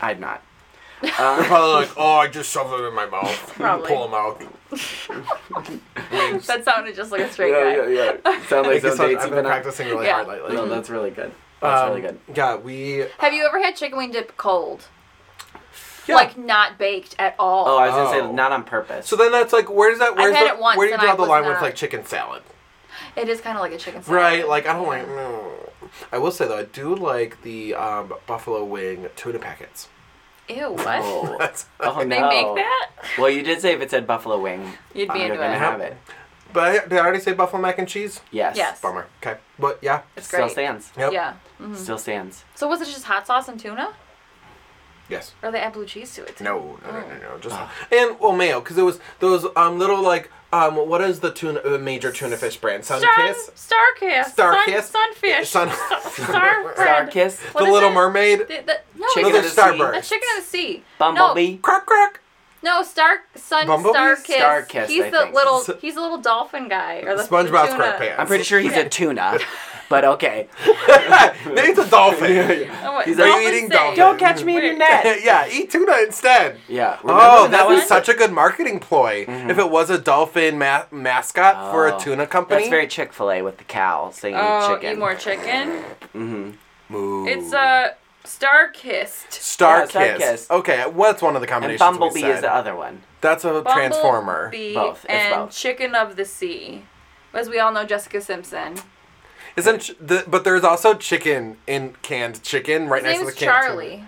[0.00, 0.42] I'd not.
[1.04, 3.52] They're Uh, probably like, oh, I just shoved them in my mouth.
[3.56, 3.88] Probably.
[3.88, 4.42] Pull them out.
[6.46, 7.88] That sounded just like a straight yeah, guy.
[7.90, 8.46] yeah, yeah.
[8.48, 10.14] Sound like some so- dates I've been been practicing really Yeah.
[10.24, 10.54] hard lately.
[10.54, 11.32] No, that's really good.
[11.60, 12.18] That's Um, really good.
[12.34, 13.06] Yeah, we.
[13.18, 14.86] Have you ever had chicken wing dip cold?
[16.06, 16.16] Yeah.
[16.16, 17.66] Like not baked at all.
[17.66, 18.28] Oh, I was gonna Oh.
[18.28, 19.06] say not on purpose.
[19.08, 20.14] so then that's like, where does that?
[20.16, 21.74] Where's had the, it once where do you draw the was line with not- like
[21.74, 22.42] chicken salad?
[23.16, 24.20] it is kind of like a chicken salad.
[24.20, 25.06] Right, like I don't like.
[25.06, 25.50] mm.
[26.12, 29.88] I will say though, I do like the um, buffalo wing tuna packets.
[30.48, 31.64] Ew, what?
[31.80, 32.08] Oh, oh no.
[32.08, 32.90] They make that?
[33.18, 35.58] Well, you did say if it said buffalo wing, You'd be you're into gonna it.
[35.58, 35.96] have it.
[36.52, 38.20] But I, did I already say buffalo mac and cheese?
[38.30, 38.56] Yes.
[38.56, 38.80] Yes.
[38.80, 39.06] Bummer.
[39.22, 40.02] Okay, but yeah.
[40.16, 40.92] It's Still stands.
[40.96, 41.12] Yep.
[41.12, 41.34] Yeah.
[41.60, 41.74] mhm.
[41.76, 42.44] Still stands.
[42.54, 43.92] So was it just hot sauce and tuna?
[45.08, 45.34] Yes.
[45.42, 46.36] Or they add blue cheese to it?
[46.36, 46.44] too?
[46.44, 47.38] No, no, no, no, no.
[47.40, 47.58] Just
[47.92, 51.60] and well, mayo because it was those um little like um what is the tuna
[51.64, 52.84] uh, major tuna fish brand?
[52.84, 53.50] Star, Sunkiss.
[53.54, 54.34] Starkiss.
[54.34, 54.82] Starkiss?
[54.84, 55.48] Sun, sunfish.
[55.48, 55.70] Sun-
[56.12, 57.40] Star, Star kiss.
[57.56, 57.94] The Little it?
[57.94, 58.38] Mermaid.
[58.40, 59.60] The, the, no, Chicken No, of they're the sea.
[59.60, 59.92] Starburst.
[59.92, 60.82] that's chicken of the sea.
[60.98, 61.56] Bumblebee.
[61.58, 62.20] Crack crack.
[62.64, 63.98] No, Star Sun Bumblebee?
[63.98, 64.38] Starkiss.
[64.40, 65.34] Starkiss, He's I the think.
[65.34, 65.62] little.
[65.80, 67.84] He's a little dolphin guy or the SpongeBob the tuna.
[68.00, 68.14] SquarePants.
[68.18, 69.38] I'm pretty sure he's a tuna,
[69.90, 70.48] but okay.
[71.46, 72.70] Maybe it's a dolphin.
[72.82, 73.96] Oh, what, He's Are you eating say- dolphin?
[73.98, 74.78] Don't catch me in your Wait.
[74.78, 75.18] net.
[75.24, 76.56] yeah, eat tuna instead.
[76.68, 76.98] Yeah.
[77.04, 79.26] Oh, remember that was was such a good marketing ploy.
[79.28, 81.98] If it was a dolphin ma- mascot for a Oh.
[81.98, 84.92] tuna company, That's very Chick Fil A with the cow saying Oh, chicken.
[84.92, 85.82] eat more chicken.
[86.14, 86.50] Mm-hmm.
[86.88, 87.26] Moo.
[87.26, 87.90] It's uh,
[88.24, 89.32] Star Kissed.
[89.32, 90.18] Star Yeah, Star Kiss.
[90.18, 90.50] Kiss.
[90.50, 91.78] Okay, what's one of the And combinations?
[91.80, 92.34] Bumblebee we said?
[92.36, 93.02] is the other one.
[93.20, 94.44] That's a transformer.
[94.44, 95.50] Bumblebee Both, it's and both.
[95.56, 96.84] Chicken of the Sea.
[97.32, 98.76] As we all know, Jessica Simpson.
[99.56, 103.34] Isn't ch- the, but there's also chicken in canned chicken right His next to is
[103.34, 104.04] the canned Charlie.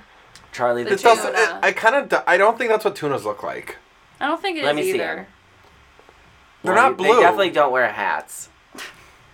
[0.52, 1.18] Charlie The the It does.
[1.20, 1.32] tuna.
[1.38, 2.24] It, I kind of.
[2.26, 3.76] I don't think that's what tunas look like.
[4.20, 5.16] I don't think it is Let me see either.
[5.18, 5.26] him.
[6.62, 7.20] They're Well, not They blue.
[7.20, 8.48] definitely don't wear hats.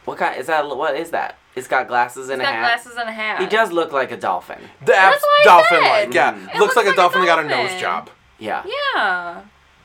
[0.04, 0.66] What kind is that?
[0.66, 1.38] What is that?
[1.54, 2.62] It's got glasses and He's a got hat.
[2.82, 3.40] glasses and a hat.
[3.40, 4.58] He does look like a dolphin.
[4.80, 6.06] The That's abs- what I dolphin said.
[6.06, 6.14] like.
[6.14, 6.36] Yeah, Mm.
[6.36, 7.66] It looks looks like, like a a dolphin that got a dolphin.
[7.72, 8.10] nose job.
[8.38, 8.62] Yeah.
[8.94, 9.40] Yeah.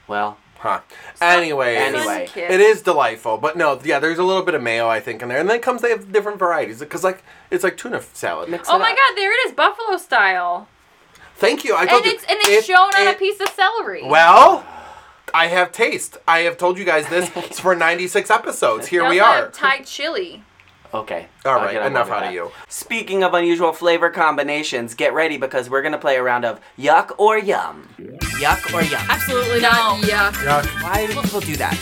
[0.07, 0.79] Well, Huh.
[1.21, 2.27] Anyway, Anyway.
[2.33, 5.21] Sun it is delightful, but no, yeah, there's a little bit of mayo I think
[5.21, 8.01] in there, and then it comes they have different varieties because like it's like tuna
[8.13, 8.49] salad.
[8.49, 8.97] mix Oh it my up.
[8.97, 9.15] God!
[9.17, 10.67] There it is, buffalo style,
[11.35, 11.75] Thank you.
[11.75, 12.17] I told and you.
[12.17, 14.03] it's and it's It- shown on a it- piece of celery.
[14.03, 14.65] Well,
[15.31, 16.17] I have taste.
[16.27, 18.87] I have told you guys this for 96 episodes.
[18.87, 19.49] Here They we also are.
[19.51, 20.43] Thai chili.
[20.93, 21.27] Okay.
[21.45, 22.51] All I'll right, get on enough out of you.
[22.69, 27.13] Speaking of unusual flavor combinations, get ready because we're gonna play a round of yuck
[27.17, 27.89] or yum.
[27.97, 29.01] Yuck or yum.
[29.09, 29.99] Absolutely not.
[30.01, 30.31] Yuck.
[30.33, 30.83] Yuck.
[30.83, 31.75] Why do people do that?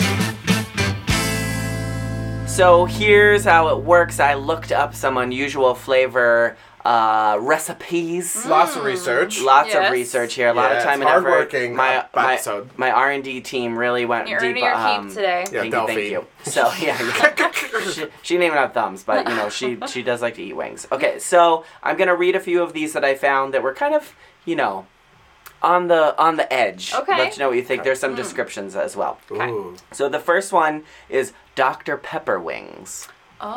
[2.48, 4.20] So here's how it works.
[4.20, 6.56] I looked up some unusual flavor
[6.86, 8.46] uh, recipes.
[8.46, 9.42] Lots of research.
[9.42, 9.88] Lots Yes.
[9.88, 10.50] of research here.
[10.50, 11.22] A lot of time and effort.
[11.24, 12.40] hardworking, My my
[12.78, 14.52] my R and D team really went You're deep.
[14.52, 15.46] earning your keep um, today.
[15.52, 16.28] Yeah, thank you, thank you.
[16.44, 17.52] So yeah, yeah.
[17.92, 20.56] she, she didn't even have thumbs, but you know she she does like to eat
[20.56, 20.88] wings.
[20.92, 23.96] Okay, so I'm gonna read a few of these that I found that were kind
[23.96, 24.14] of
[24.46, 24.86] you know
[25.64, 26.94] on the on the edge.
[26.94, 27.18] Okay.
[27.18, 27.84] Let you know what you think.
[27.84, 29.18] There's some descriptions as well.
[29.32, 29.50] Okay.
[29.50, 29.76] Ooh.
[29.92, 33.08] So the first one is Dr Pepper wings.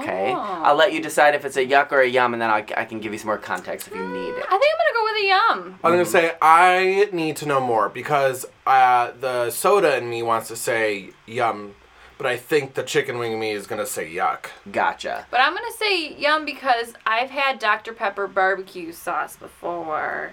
[0.00, 0.62] Okay, Oh.
[0.64, 2.84] I'll let you decide if it's a yuck or a yum, and then I'll, I
[2.84, 4.44] can give you some more context if you need it.
[4.48, 5.78] I think I'm gonna go with a yum.
[5.84, 10.48] I'm gonna say I need to know more because uh, the soda in me wants
[10.48, 11.74] to say yum,
[12.18, 14.46] but I think the chicken wing in me is gonna say yuck.
[14.70, 15.26] Gotcha.
[15.30, 20.32] But I'm gonna say yum because I've had Dr Pepper barbecue sauce before,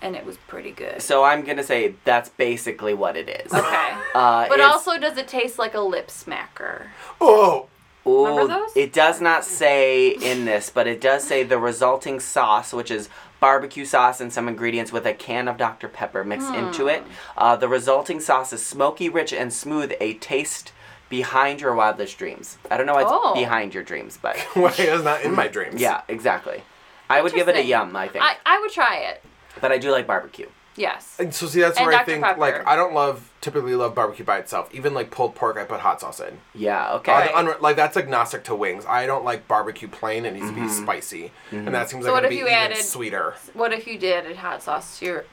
[0.00, 1.00] and it was pretty good.
[1.02, 3.52] So I'm gonna say that's basically what it is.
[3.52, 3.90] Okay.
[4.14, 6.88] Uh, But it's- also, does it taste like a lip smacker?
[7.20, 7.68] Oh,
[8.06, 8.76] Ooh, Remember those?
[8.76, 13.08] It does not say in this, but it does say the resulting sauce, which is
[13.40, 15.88] barbecue sauce and some ingredients with a can of Dr.
[15.88, 17.02] Pepper mixed into it.
[17.36, 20.72] Uh, the resulting sauce is smoky, rich, and smooth, a taste
[21.08, 22.56] behind your wildest dreams.
[22.70, 23.34] I don't know why it's Oh.
[23.34, 25.80] behind your dreams, but why is not in my dreams?
[25.80, 26.62] yeah, exactly.
[27.10, 28.24] I would give it a yum, I think.
[28.24, 29.22] I, I would try it.
[29.60, 30.48] but I do like barbecue.
[30.76, 31.16] Yes.
[31.18, 32.10] And so see, that's And where I Dr.
[32.12, 32.40] think Pepper.
[32.40, 34.68] like I don't love typically love barbecue by itself.
[34.74, 36.38] Even like pulled pork, I put hot sauce in.
[36.54, 36.94] Yeah.
[36.94, 37.12] Okay.
[37.12, 37.34] Right.
[37.34, 38.84] Un- like that's agnostic to wings.
[38.86, 40.24] I don't like barbecue plain.
[40.24, 40.82] It needs to be Mm-hmm.
[40.84, 43.34] spicy, and that seems So like what it'd if be you even added- sweeter.
[43.52, 45.24] What if you did a hot sauce to your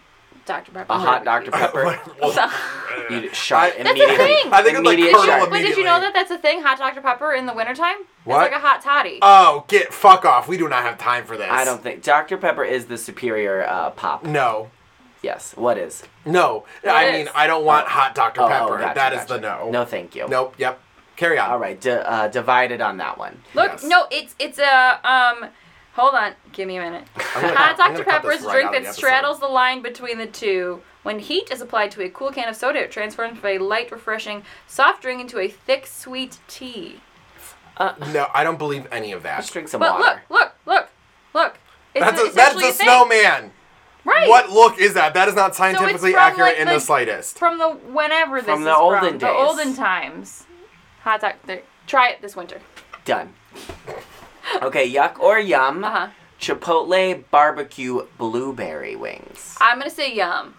[0.45, 0.71] Dr.
[0.71, 0.91] Pepper?
[0.93, 1.52] A hot Dr.
[1.52, 1.99] Pepper.
[2.34, 2.49] So-
[3.10, 4.17] You shot I- That's a immediately.
[4.17, 4.54] thing.
[4.54, 5.49] I think it's like immediate curdle shot.
[5.49, 5.84] but did you immediately.
[5.86, 6.62] know that that's a thing?
[6.63, 7.02] Hot Dr.
[7.02, 7.97] Pepper in the wintertime?
[8.25, 8.43] What?
[8.45, 9.19] It's like a hot toddy.
[9.21, 10.47] Oh, get fuck off!
[10.49, 11.47] We do not have time for this.
[11.49, 12.38] I don't think Dr.
[12.38, 14.23] Pepper is the superior uh, pop.
[14.25, 14.69] No,
[15.21, 15.53] Yes.
[15.55, 16.03] What is?
[16.25, 16.65] no.
[16.82, 17.13] What I is?
[17.25, 18.77] mean, I don't want hot Dr Oh, oh, Pepper.
[18.79, 19.34] gotcha, that is gotcha.
[19.34, 19.69] the no.
[19.71, 20.27] No, thank you.
[20.29, 20.55] Nope.
[20.58, 20.79] Yep.
[21.17, 21.49] Carry on.
[21.49, 21.79] All right.
[21.79, 23.41] D- uh, divided on that one.
[23.53, 23.84] Look, Yes.
[23.84, 25.49] no, it's it's a um.
[25.93, 27.03] Hold on, give me a minute.
[27.34, 27.91] Gonna Hot cut- Dr.
[27.91, 30.82] gonna Pepper is a drink out of that the straddles the line between the two.
[31.03, 33.91] When heat is applied to a cool can of soda, it transforms from a light,
[33.91, 37.01] refreshing soft drink into a thick, sweet tea.
[37.79, 39.38] No, I don't believe any of that.
[39.39, 40.21] Let's drink some But water.
[40.29, 40.89] look, look, look,
[41.34, 41.58] look.
[41.95, 42.86] It's That's a, a, it's that's actually a a thing.
[42.88, 43.51] snowman.
[44.05, 44.29] Right.
[44.29, 45.13] What look is that?
[45.13, 47.38] That is not scientifically from, accurate like, in the, the- slightest.
[47.38, 49.12] From the whenever this From the is olden from.
[49.17, 49.21] days.
[49.21, 50.45] The olden times.
[51.03, 51.33] Hot dog.
[51.45, 52.62] there- Try it this winter.
[53.05, 53.33] Done.
[54.62, 54.91] Okay.
[54.91, 55.83] Yuck or yum.
[55.83, 56.07] Uh huh.
[56.39, 59.57] Chipotle barbecue blueberry wings.
[59.59, 60.53] I'm gonna say yum,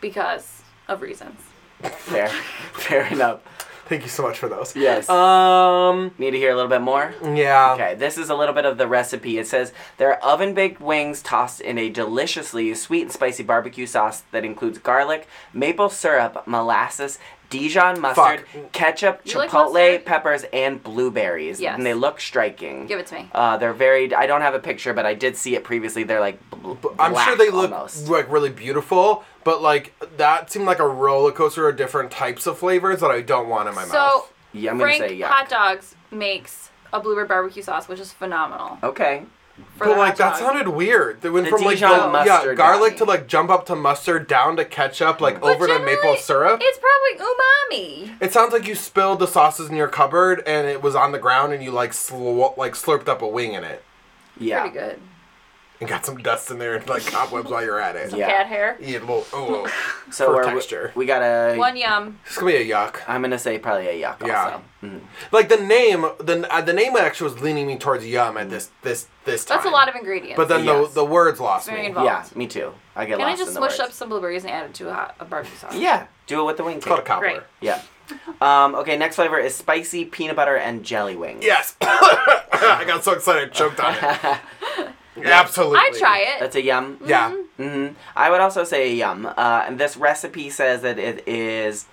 [0.00, 1.38] because of reasons.
[1.82, 2.28] Fair.
[2.72, 3.40] Fair enough.
[3.88, 4.74] Thank you so much for those.
[4.74, 5.08] Yes.
[5.08, 6.10] Um.
[6.18, 7.14] Need to hear a little bit more?
[7.22, 7.74] Yeah.
[7.74, 9.38] Okay, this is a little bit of the recipe.
[9.38, 13.86] It says there are oven baked wings tossed in a deliciously sweet and spicy barbecue
[13.86, 17.18] sauce that includes garlic, maple syrup, molasses,
[17.50, 18.72] Dijon mustard, Fuck.
[18.72, 20.04] ketchup, You like chipotle mustard?
[20.04, 21.60] peppers, and blueberries.
[21.60, 21.76] Yes.
[21.76, 22.86] And they look striking.
[22.86, 23.30] Give it to me.
[23.32, 24.12] Uh, they're very.
[24.14, 26.02] I don't have a picture, but I did see it previously.
[26.02, 26.38] They're like.
[26.50, 28.08] Bl- I'm black sure they look almost.
[28.08, 32.58] like really beautiful, but like that seemed like a roller coaster of different types of
[32.58, 34.32] flavors that I don't want in my So mouth.
[34.52, 35.26] Yeah, I'm gonna say yuck.
[35.26, 38.78] Hot Dogs makes a blueberry barbecue sauce, which is phenomenal.
[38.82, 39.24] Okay.
[39.76, 40.38] For But the like that dog.
[40.38, 41.20] sounded weird.
[41.22, 43.10] They went The from like Dijon the, yeah mustard garlic got to me.
[43.12, 46.60] like jump up to mustard, down to ketchup, like But over to maple generally, syrup.
[46.62, 47.26] It's probably
[48.10, 48.16] umami.
[48.22, 51.18] It sounds like you spilled the sauces in your cupboard and it was on the
[51.18, 53.82] ground and you like sl- like slurped up a wing in it
[54.38, 54.60] Yeah.
[54.62, 55.00] Pretty good.
[55.80, 58.14] And got some dust in there and like cobwebs while you're at it.
[58.14, 58.28] Yeah.
[58.28, 58.76] Cat hair.
[58.80, 59.66] Yeah, a little, oh,
[60.10, 60.92] So For we're, texture.
[60.94, 61.56] we got a.
[61.56, 62.18] One yum.
[62.26, 63.00] it's gonna be a yuck.
[63.08, 64.26] I'm gonna say probably a yuck.
[64.26, 64.44] Yeah.
[64.44, 64.62] Also.
[64.82, 65.00] Mhm.
[65.32, 68.70] Like the name, the uh, the name actually was leaning me towards yum at this
[68.82, 69.56] this this time.
[69.56, 70.36] That's a lot of ingredients.
[70.36, 70.88] But then Yes.
[70.88, 71.86] the the words lost Very me.
[71.88, 72.06] involved.
[72.06, 72.72] Yeah, me too.
[72.94, 73.90] I get Can I lost just in the smush words.
[73.90, 75.74] up some blueberries and add it to a, hot, a barbecue sauce?
[75.74, 77.08] Yeah, do it with the wing It's called a cake.
[77.08, 77.28] cobbler.
[77.28, 77.42] Great.
[77.60, 77.82] Yeah.
[78.40, 81.44] Um, okay, next flavor is spicy peanut butter and jelly wings.
[81.44, 81.74] Yes.
[81.82, 84.38] I got so excited, I choked on it.
[85.24, 85.78] Absolutely.
[85.78, 86.40] I'd try it.
[86.40, 86.98] That's a yum.
[87.04, 87.30] Yeah.
[87.56, 89.26] hmm I would also say a yum.
[89.26, 91.86] Uh, and this recipe says that it is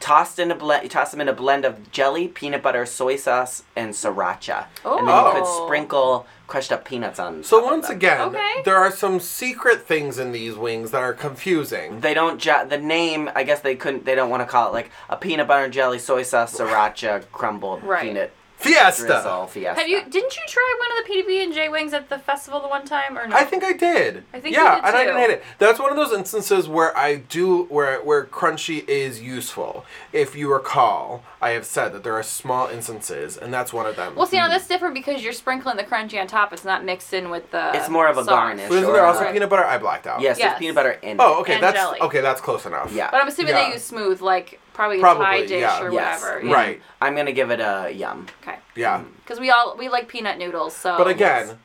[0.00, 0.90] tossed in a blend.
[0.90, 4.66] Toss them in a blend of jelly, peanut butter, soy sauce, and sriracha.
[4.84, 5.66] And then you could Oh.
[5.66, 7.42] sprinkle crushed up peanuts on.
[7.44, 7.96] So top of once them.
[7.98, 8.62] again, Okay.
[8.64, 12.00] there are some secret things in these wings that are confusing.
[12.00, 13.30] They don't ju- the name.
[13.34, 14.06] I guess they couldn't.
[14.06, 17.24] They don't want to call it like a peanut butter and jelly soy sauce sriracha
[17.32, 18.02] crumbled Right.
[18.04, 19.06] peanut Fiesta.
[19.06, 19.80] drizzle fiesta.
[19.80, 20.02] Have you?
[20.02, 22.84] Didn't you try one of the PB and J wings at the festival the one
[22.84, 23.36] time or no?
[23.36, 24.24] I think I did.
[24.32, 25.44] I think you yeah, did and I didn't hate it.
[25.58, 29.84] That's one of those instances where I do where where crunchy is useful.
[30.12, 33.94] If you recall, I have said that there are small instances, and that's one of
[33.94, 34.16] them.
[34.16, 34.50] Well, see, now hmm.
[34.50, 36.52] that's different because you're sprinkling the crunchy on top.
[36.52, 37.72] It's not mixed in with the.
[37.74, 38.28] It's more of a sauce.
[38.28, 38.68] garnish.
[38.68, 39.32] But isn't there also Right.
[39.32, 39.64] peanut butter?
[39.64, 40.20] I blacked out.
[40.20, 40.50] Yes, Yes.
[40.50, 41.16] there's peanut butter in.
[41.20, 41.54] Oh, okay.
[41.54, 42.00] And that's jelly.
[42.00, 42.20] okay.
[42.20, 42.92] That's close enough.
[42.92, 43.10] Yeah.
[43.10, 43.68] But I'm assuming Yeah.
[43.68, 45.82] they use smooth, like probably a Probably, Thai dish yeah.
[45.82, 46.22] or Yes.
[46.22, 46.40] whatever.
[46.46, 46.52] Mhm.
[46.54, 46.82] Right.
[47.00, 48.26] I'm gonna give it a yum.
[48.42, 48.58] Okay.
[48.76, 49.02] Yeah.
[49.24, 50.96] Because we all we like peanut noodles, so.
[50.96, 51.58] But again,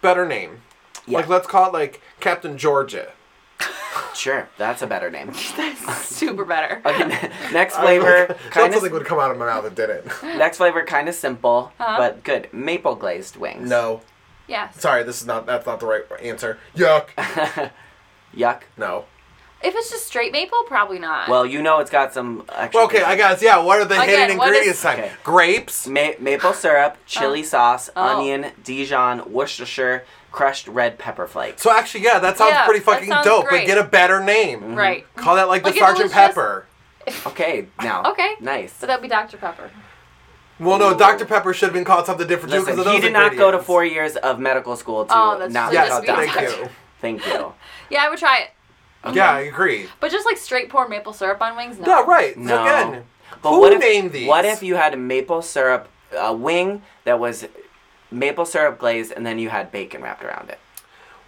[0.00, 0.62] better name.
[1.06, 1.18] Yeah.
[1.18, 3.12] Like let's call it like Captain Georgia.
[4.14, 5.32] Sure, that's a better name.
[5.56, 6.80] that's super better.
[6.86, 8.92] Okay, next flavor, That's kind something of.
[8.92, 9.64] would come out of my mouth.
[9.66, 10.06] It didn't.
[10.22, 11.96] Next flavor, kind of simple, Uh-huh.
[11.98, 12.48] but good.
[12.52, 13.68] Maple glazed wings.
[13.68, 14.00] No.
[14.48, 14.80] Yes.
[14.80, 15.46] Sorry, this is not.
[15.46, 16.58] That's not the right answer.
[16.76, 17.08] Yuck.
[18.36, 18.62] Yuck.
[18.76, 19.04] No.
[19.64, 21.28] If it's just straight maple, probably not.
[21.28, 22.78] Well, you know it's got some extra.
[22.78, 23.40] Well, okay, I guess.
[23.42, 23.58] Yeah.
[23.58, 24.80] What are the Again, hidden what ingredients?
[24.80, 25.10] is- Okay.
[25.24, 25.86] Grapes.
[25.86, 28.18] Ma- maple syrup, uh, chili sauce, Oh.
[28.18, 31.62] onion, Dijon, Worcestershire, crushed red pepper flakes.
[31.62, 33.46] So actually, yeah, that sounds Yeah, pretty that fucking sounds dope.
[33.46, 33.62] great.
[33.62, 34.60] But get a better name.
[34.60, 34.74] Mm-hmm.
[34.74, 35.06] right.
[35.16, 36.66] Call that like the Like if it Sergeant just- Pepper.
[37.26, 38.02] Okay, now.
[38.12, 38.34] Okay.
[38.40, 38.72] Nice.
[38.72, 39.70] So that'd be Dr Pepper.
[40.58, 43.00] Well, no, Dr Pepper should have been called something different too Listen, because of he
[43.00, 43.66] did not go to ingredients.
[43.66, 45.70] four years of medical school to Oh, that's not true.
[45.70, 46.62] be Yes, called Just thank Dr.
[46.62, 46.68] you.
[47.00, 47.52] Thank you.
[47.90, 48.50] Yeah, I would try it.
[49.12, 49.88] Yeah, I agree.
[50.00, 51.86] But just like straight pour maple syrup on wings, no.
[51.86, 52.36] Yeah, right.
[52.36, 52.62] No.
[52.62, 53.04] Again,
[53.42, 54.26] But who what if, named these?
[54.28, 57.46] What if you had a maple syrup, a wing that was
[58.10, 60.58] maple syrup glazed, and then you had bacon wrapped around it?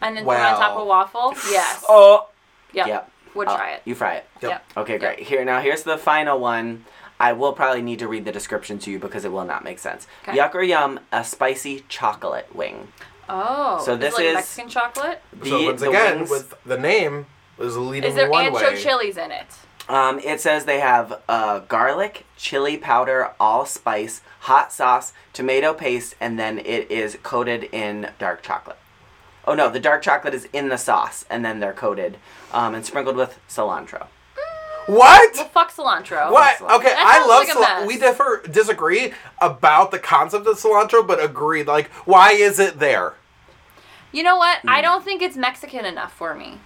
[0.01, 1.33] And then put it on top of waffle.
[1.51, 1.85] Yes.
[1.89, 2.29] Oh,
[2.73, 2.87] Yep.
[2.87, 3.11] yep.
[3.35, 3.83] Would Uh, try it.
[3.85, 4.25] You fry it.
[4.41, 4.51] Yep.
[4.51, 4.65] Yep.
[4.79, 5.19] Okay, great.
[5.21, 6.85] Here now, here's the final one.
[7.19, 9.79] I will probably need to read the description to you because it will not make
[9.79, 10.07] sense.
[10.23, 10.37] Okay.
[10.39, 12.89] Yuck or yum, a spicy chocolate wing.
[13.29, 13.83] Oh.
[13.85, 15.23] So this is it this like is- Mexican chocolate.
[15.33, 17.27] The, so once the again, wings- with the name,
[17.59, 18.83] is leading Is there one ancho way.
[18.83, 19.47] chilies in it?
[19.89, 26.39] Um, it says they have uh, garlic, chili powder, allspice, hot sauce, tomato paste, and
[26.39, 28.79] then it is coated in dark chocolate.
[29.47, 32.19] Oh no, the dark chocolate is in the sauce, and then they're coated
[32.53, 34.09] um, and sprinkled with cilantro.
[34.87, 35.35] What?
[35.35, 36.31] Well, fuck cilantro.
[36.33, 36.59] What?
[36.59, 36.77] cilantro.
[36.79, 37.87] Okay, That I love like cilantro.
[37.87, 41.63] We differ, disagree about the concept of cilantro, but agree.
[41.63, 43.15] Like, why is it there?
[44.13, 44.61] You know what?
[44.61, 44.69] Hmm.
[44.71, 46.59] I don't think it's Mexican enough for me.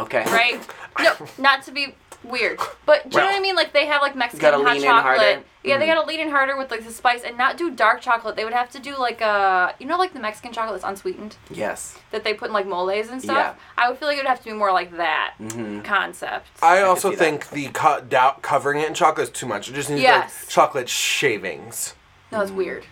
[0.00, 0.24] Okay.
[0.26, 0.60] Right?
[0.98, 3.32] no, not to be weird, but do you know Well.
[3.32, 3.54] what I mean?
[3.56, 5.18] Like they have like Mexican Gotta hot lean in chocolate.
[5.18, 5.42] harder.
[5.62, 5.94] Yeah, they Mhm.
[5.94, 8.36] gotta lean in harder with like the spice and not do dark chocolate.
[8.36, 11.36] They would have to do like a you know like the Mexican chocolate that's unsweetened
[11.50, 11.96] Yes.
[12.10, 13.36] that they put in like moles and stuff.
[13.36, 13.52] Yeah.
[13.78, 15.80] I would feel like it would have to be more like that Mm-hmm.
[15.82, 16.48] concept.
[16.62, 17.24] I could also see that.
[17.24, 19.68] think the cut doubt covering it in chocolate is too much.
[19.68, 20.40] It just needs Yes.
[20.42, 21.94] like chocolate shavings.
[22.32, 22.84] no, it's weird.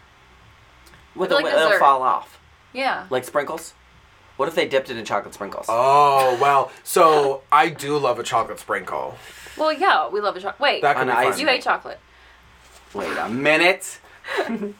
[1.14, 1.80] With Like a, it'll dessert.
[1.80, 2.38] fall off
[2.72, 3.04] Yeah.
[3.10, 3.74] like sprinkles.
[4.38, 5.66] What if they dipped it in chocolate sprinkles?
[5.68, 9.18] Oh well, so I do love a chocolate sprinkle.
[9.58, 10.60] Well, yeah, we love a chocolate.
[10.60, 11.30] Wait, That could On be ice.
[11.34, 11.40] fun.
[11.40, 11.98] you hate chocolate.
[12.94, 13.98] Wait a minute.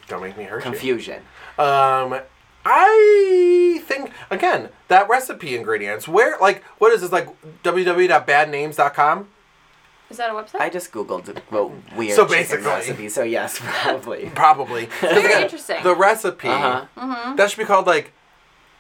[0.06, 0.70] Don't make me hurt you.
[0.70, 1.22] Confusion.
[1.59, 2.20] Um,
[2.64, 6.06] I think again that recipe ingredients.
[6.06, 7.28] Where like what is this like
[7.64, 9.28] www.badnames.com?
[10.11, 10.61] Is that a website?
[10.61, 14.30] I just googled well, weird So chicken basically- recipe, so yes, probably.
[14.34, 14.86] Probably.
[15.00, 15.82] Very again, interesting.
[15.82, 16.86] The recipe Uh-huh.
[16.96, 17.36] mm-hmm.
[17.36, 18.12] that should be called like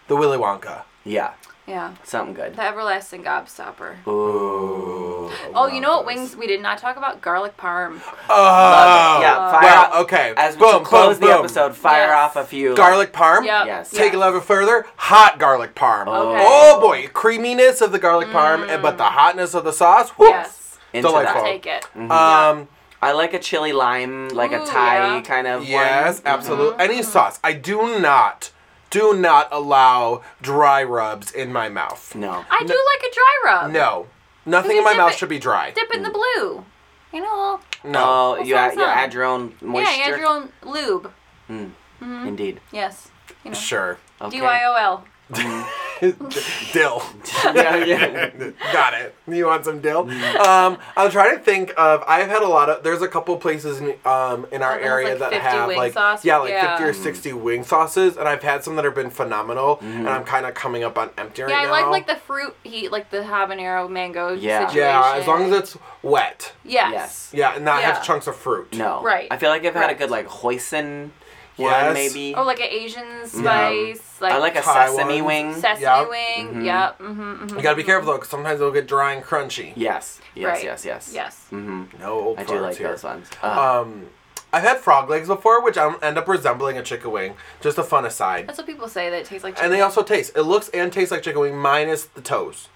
[0.08, 0.82] the Willy Wonka.
[1.04, 1.30] Yeah,
[1.66, 1.92] Yeah.
[2.04, 2.56] something good.
[2.56, 4.06] The everlasting gobstopper.
[4.06, 5.30] Ooh.
[5.54, 7.20] Oh, you know what wings we did not talk about?
[7.20, 8.00] Garlic parm.
[8.28, 10.32] Oh, Yeah, fire Well, off- okay.
[10.36, 11.44] As boom, to close boom, the boom.
[11.44, 12.16] episode, fire Yes.
[12.18, 13.44] off a few Garlic parm.
[13.44, 13.66] Yep.
[13.66, 13.90] Yes.
[13.90, 14.14] Take it a yes.
[14.16, 14.86] level further.
[14.96, 16.06] Hot garlic parm.
[16.08, 16.44] Okay.
[16.46, 20.10] Oh boy, creaminess of the garlic parm, but the hotness of the sauce.
[20.18, 20.30] whoo, Mm.
[20.30, 20.78] Yes.
[20.92, 21.42] into Delightful.
[21.42, 21.46] that.
[21.46, 21.86] Take it.
[22.10, 22.68] Um.
[23.00, 25.20] I like a chili lime, like a Thai yeah.
[25.20, 26.32] kind of Yes, one.
[26.34, 26.84] absolutely.
[26.84, 27.38] Any sauce.
[27.44, 28.50] I do not,
[28.90, 32.14] do not allow dry rubs in my mouth.
[32.14, 32.44] No.
[32.50, 33.70] I do like a dry rub.
[33.72, 34.06] No,
[34.46, 35.70] nothing in my mouth it- should be dry.
[35.72, 36.64] Dip in the blue.
[37.12, 38.36] You know, No.
[38.38, 39.90] Oh, you add, you add your own moisture.
[39.92, 41.10] yeah, you add your own lube.
[41.46, 41.54] Hmm.
[42.02, 42.28] Mm-hmm.
[42.28, 42.60] Indeed.
[42.70, 43.10] Yes.
[43.44, 43.56] You know.
[43.56, 43.98] Sure.
[44.20, 44.36] Okay.
[44.38, 45.04] D Y O L.
[46.72, 47.02] dill.
[47.44, 48.30] yeah, yeah.
[48.72, 49.14] Got it.
[49.26, 50.08] You want some dill?
[50.40, 52.02] Um, I'm trying to think of.
[52.06, 52.82] I've had a lot of.
[52.82, 55.92] There's a couple places in, um, in our area like, that 50 have wing like
[55.92, 56.24] sauce?
[56.24, 56.76] yeah, like Yeah.
[56.78, 59.78] 50 or 60 wing sauces, and I've had some that have been phenomenal.
[59.82, 61.70] And I'm kind of coming up on empty right Yeah, I now.
[61.72, 64.60] like like the fruit heat, like the habanero mango Yeah.
[64.68, 64.78] situation.
[64.88, 66.52] Yeah, as long as it's wet.
[66.64, 66.92] Yes.
[66.92, 67.30] Yes.
[67.34, 67.92] Yeah, and not Yeah.
[67.94, 68.72] have chunks of fruit.
[68.74, 69.02] No.
[69.02, 69.28] Right.
[69.30, 69.98] I feel like I've had a Correct.
[70.00, 71.10] good like hoisin
[71.58, 71.84] Yes.
[71.86, 72.34] one maybe.
[72.34, 74.20] Or like an Asian spice.
[74.20, 75.26] Like, I like a Thai sesame ones.
[75.54, 75.54] wing.
[75.60, 76.08] sesame Yep.
[76.10, 76.64] wing.
[76.64, 76.98] Yep.
[76.98, 77.56] Mm-hmm, mm-hmm.
[77.56, 79.72] You gotta be careful though, because sometimes they'll get dry and crunchy.
[79.76, 80.20] yes.
[80.34, 80.46] Yes.
[80.46, 80.64] Right.
[80.64, 80.84] Yes.
[80.84, 81.10] Yes.
[81.14, 81.46] Yes.
[81.50, 82.88] hmm No old I do farts like here.
[82.90, 83.28] those ones.
[83.42, 84.06] Uh, Um,
[84.52, 87.34] I've had frog legs before, which I end up resembling a chicken wing.
[87.60, 88.46] Just a fun aside.
[88.48, 89.66] That's what people say that it tastes like chicken.
[89.66, 90.32] And they also taste.
[90.36, 92.68] It looks and tastes like chicken wing minus the toes.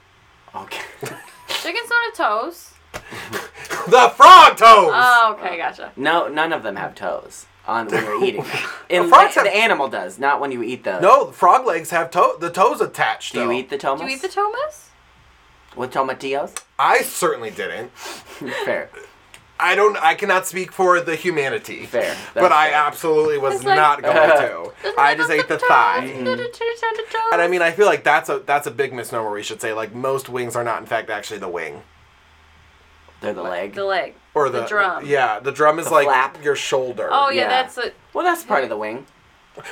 [0.55, 0.83] okay.
[1.49, 2.73] Chicken soda toes.
[3.89, 4.91] The frog toes.
[4.95, 5.91] Oh, okay, gotcha.
[5.97, 8.51] no, none of them have toes on when you're eating them.
[8.89, 11.01] The In, frogs the, have- the animal does, not when you eat the.
[11.01, 12.37] no, the frog legs have toe.
[12.41, 13.35] The toes attached.
[13.35, 14.01] Do you eat the tomas?
[14.03, 14.89] Do you eat the tomas?
[15.75, 16.55] with tomatillos?
[16.79, 17.91] I certainly didn't.
[18.65, 18.91] Fair.
[19.61, 19.97] I don't.
[20.03, 21.87] I cannot speak for the humanity.
[21.87, 22.17] Fair.
[22.35, 22.75] But That's I fair.
[22.79, 24.17] absolutely was like- not going
[24.85, 24.95] to.
[24.99, 26.11] I just ate the thigh.
[26.13, 27.33] Mm-hmm.
[27.33, 29.31] And I mean, I feel like that's a that's a big misnomer.
[29.31, 31.83] We should say like most wings are not in fact actually the wing
[33.23, 33.75] They're the leg.
[33.75, 34.15] The leg.
[34.35, 35.07] or the, The drum.
[35.07, 36.43] Yeah, the drum is The like flap.
[36.45, 37.09] your shoulder.
[37.11, 37.49] Oh yeah, Yeah.
[37.49, 37.93] that's a.
[38.13, 39.07] well, that's part of the wing.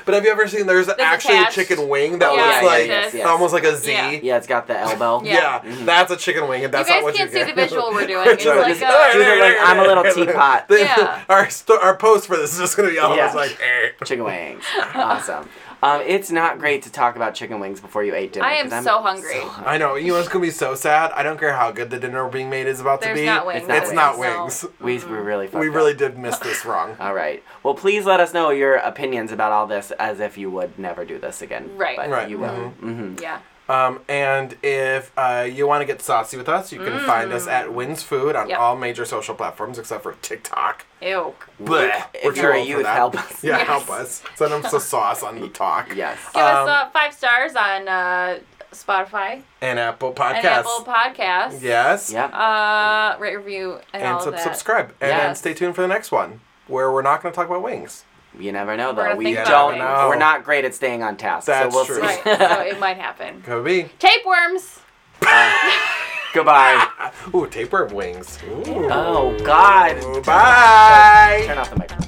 [0.05, 1.57] But have you ever seen there's, actually attached.
[1.57, 3.27] a chicken wing that Oh, looks yeah, like yes, yes.
[3.27, 3.91] almost like a Z?
[3.91, 4.11] Yeah.
[4.11, 5.23] Yeah, it's got the elbow.
[5.25, 5.85] Yeah, Yeah.
[5.87, 7.57] that's a chicken wing, and that's you guys not what can't you see get.
[7.57, 8.29] the visual we're doing.
[8.29, 9.19] It's like just- a.
[9.19, 10.67] These are like, I'm a little teapot.
[10.69, 11.23] Yeah.
[11.31, 13.41] Our sto- our post for this is just gonna be all of us Yeah.
[13.41, 13.59] like.
[13.59, 14.05] Eh.
[14.05, 14.65] Chicken wings.
[14.95, 15.49] awesome.
[15.83, 18.45] Um, it's not great to talk about chicken wings before you ate dinner.
[18.47, 19.41] I am 'cause I'm so hungry.
[19.65, 19.95] I know.
[19.95, 21.11] You know it's gonna be so sad.
[21.13, 23.27] I don't care how good the dinner being made is about There's to be.
[23.27, 23.67] not wings.
[23.67, 24.21] not It's wings, not no.
[24.43, 24.67] wings.
[24.81, 25.75] We, we really fucked We up.
[25.75, 26.97] really did miss this wrong.
[27.01, 27.43] All right.
[27.63, 31.05] Well, please let us know your opinions about all this as if you would never
[31.05, 31.71] do this again.
[31.77, 31.97] Right.
[31.97, 32.29] But Right.
[32.29, 32.75] you will.
[32.83, 33.15] Mm-hmm.
[33.23, 33.39] Yeah.
[33.71, 37.47] Um, and if uh, you want to get saucy with us, you can find us
[37.47, 38.51] at When's Food on Mm.
[38.51, 38.59] Yep.
[38.59, 40.87] all major social platforms except for TikTok.
[41.01, 41.35] Ew.
[41.63, 42.07] Blech.
[42.15, 42.97] If We're too you're a old for youth, that.
[42.97, 43.45] help us.
[43.45, 43.67] Yeah, Yes.
[43.69, 44.23] help us.
[44.35, 45.95] Send them some sauce on the talk.
[45.95, 46.19] Yes.
[46.35, 48.39] Give Um, us uh, five stars on uh,
[48.73, 50.37] Spotify And Apple Podcasts.
[50.37, 51.63] and Apple Podcasts.
[51.63, 52.13] Yes.
[52.13, 52.25] Yeah.
[52.27, 54.43] Uh, rate, review, and, And all sub- of that.
[54.43, 54.95] subscribe.
[55.01, 57.63] And then stay tuned for the next one where we're not going to talk about
[57.63, 58.05] wings.
[58.39, 59.17] You never know, though.
[59.17, 59.79] We don't.
[59.79, 60.07] Know.
[60.09, 61.47] We're not great at staying on task.
[61.47, 61.97] That's so we'll true.
[61.97, 62.03] see.
[62.03, 62.23] Right.
[62.25, 63.43] so it might happen.
[63.43, 63.91] Could be.
[63.99, 64.81] Tapeworms.
[65.23, 65.73] Uh,
[66.35, 66.87] goodbye.
[67.35, 68.39] Ooh, tapeworm wings.
[68.49, 68.89] Ooh.
[68.91, 69.97] Oh God.
[70.05, 71.43] Ooh, Bye.
[71.47, 72.07] Turn off the microphone.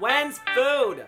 [0.00, 1.06] When's food?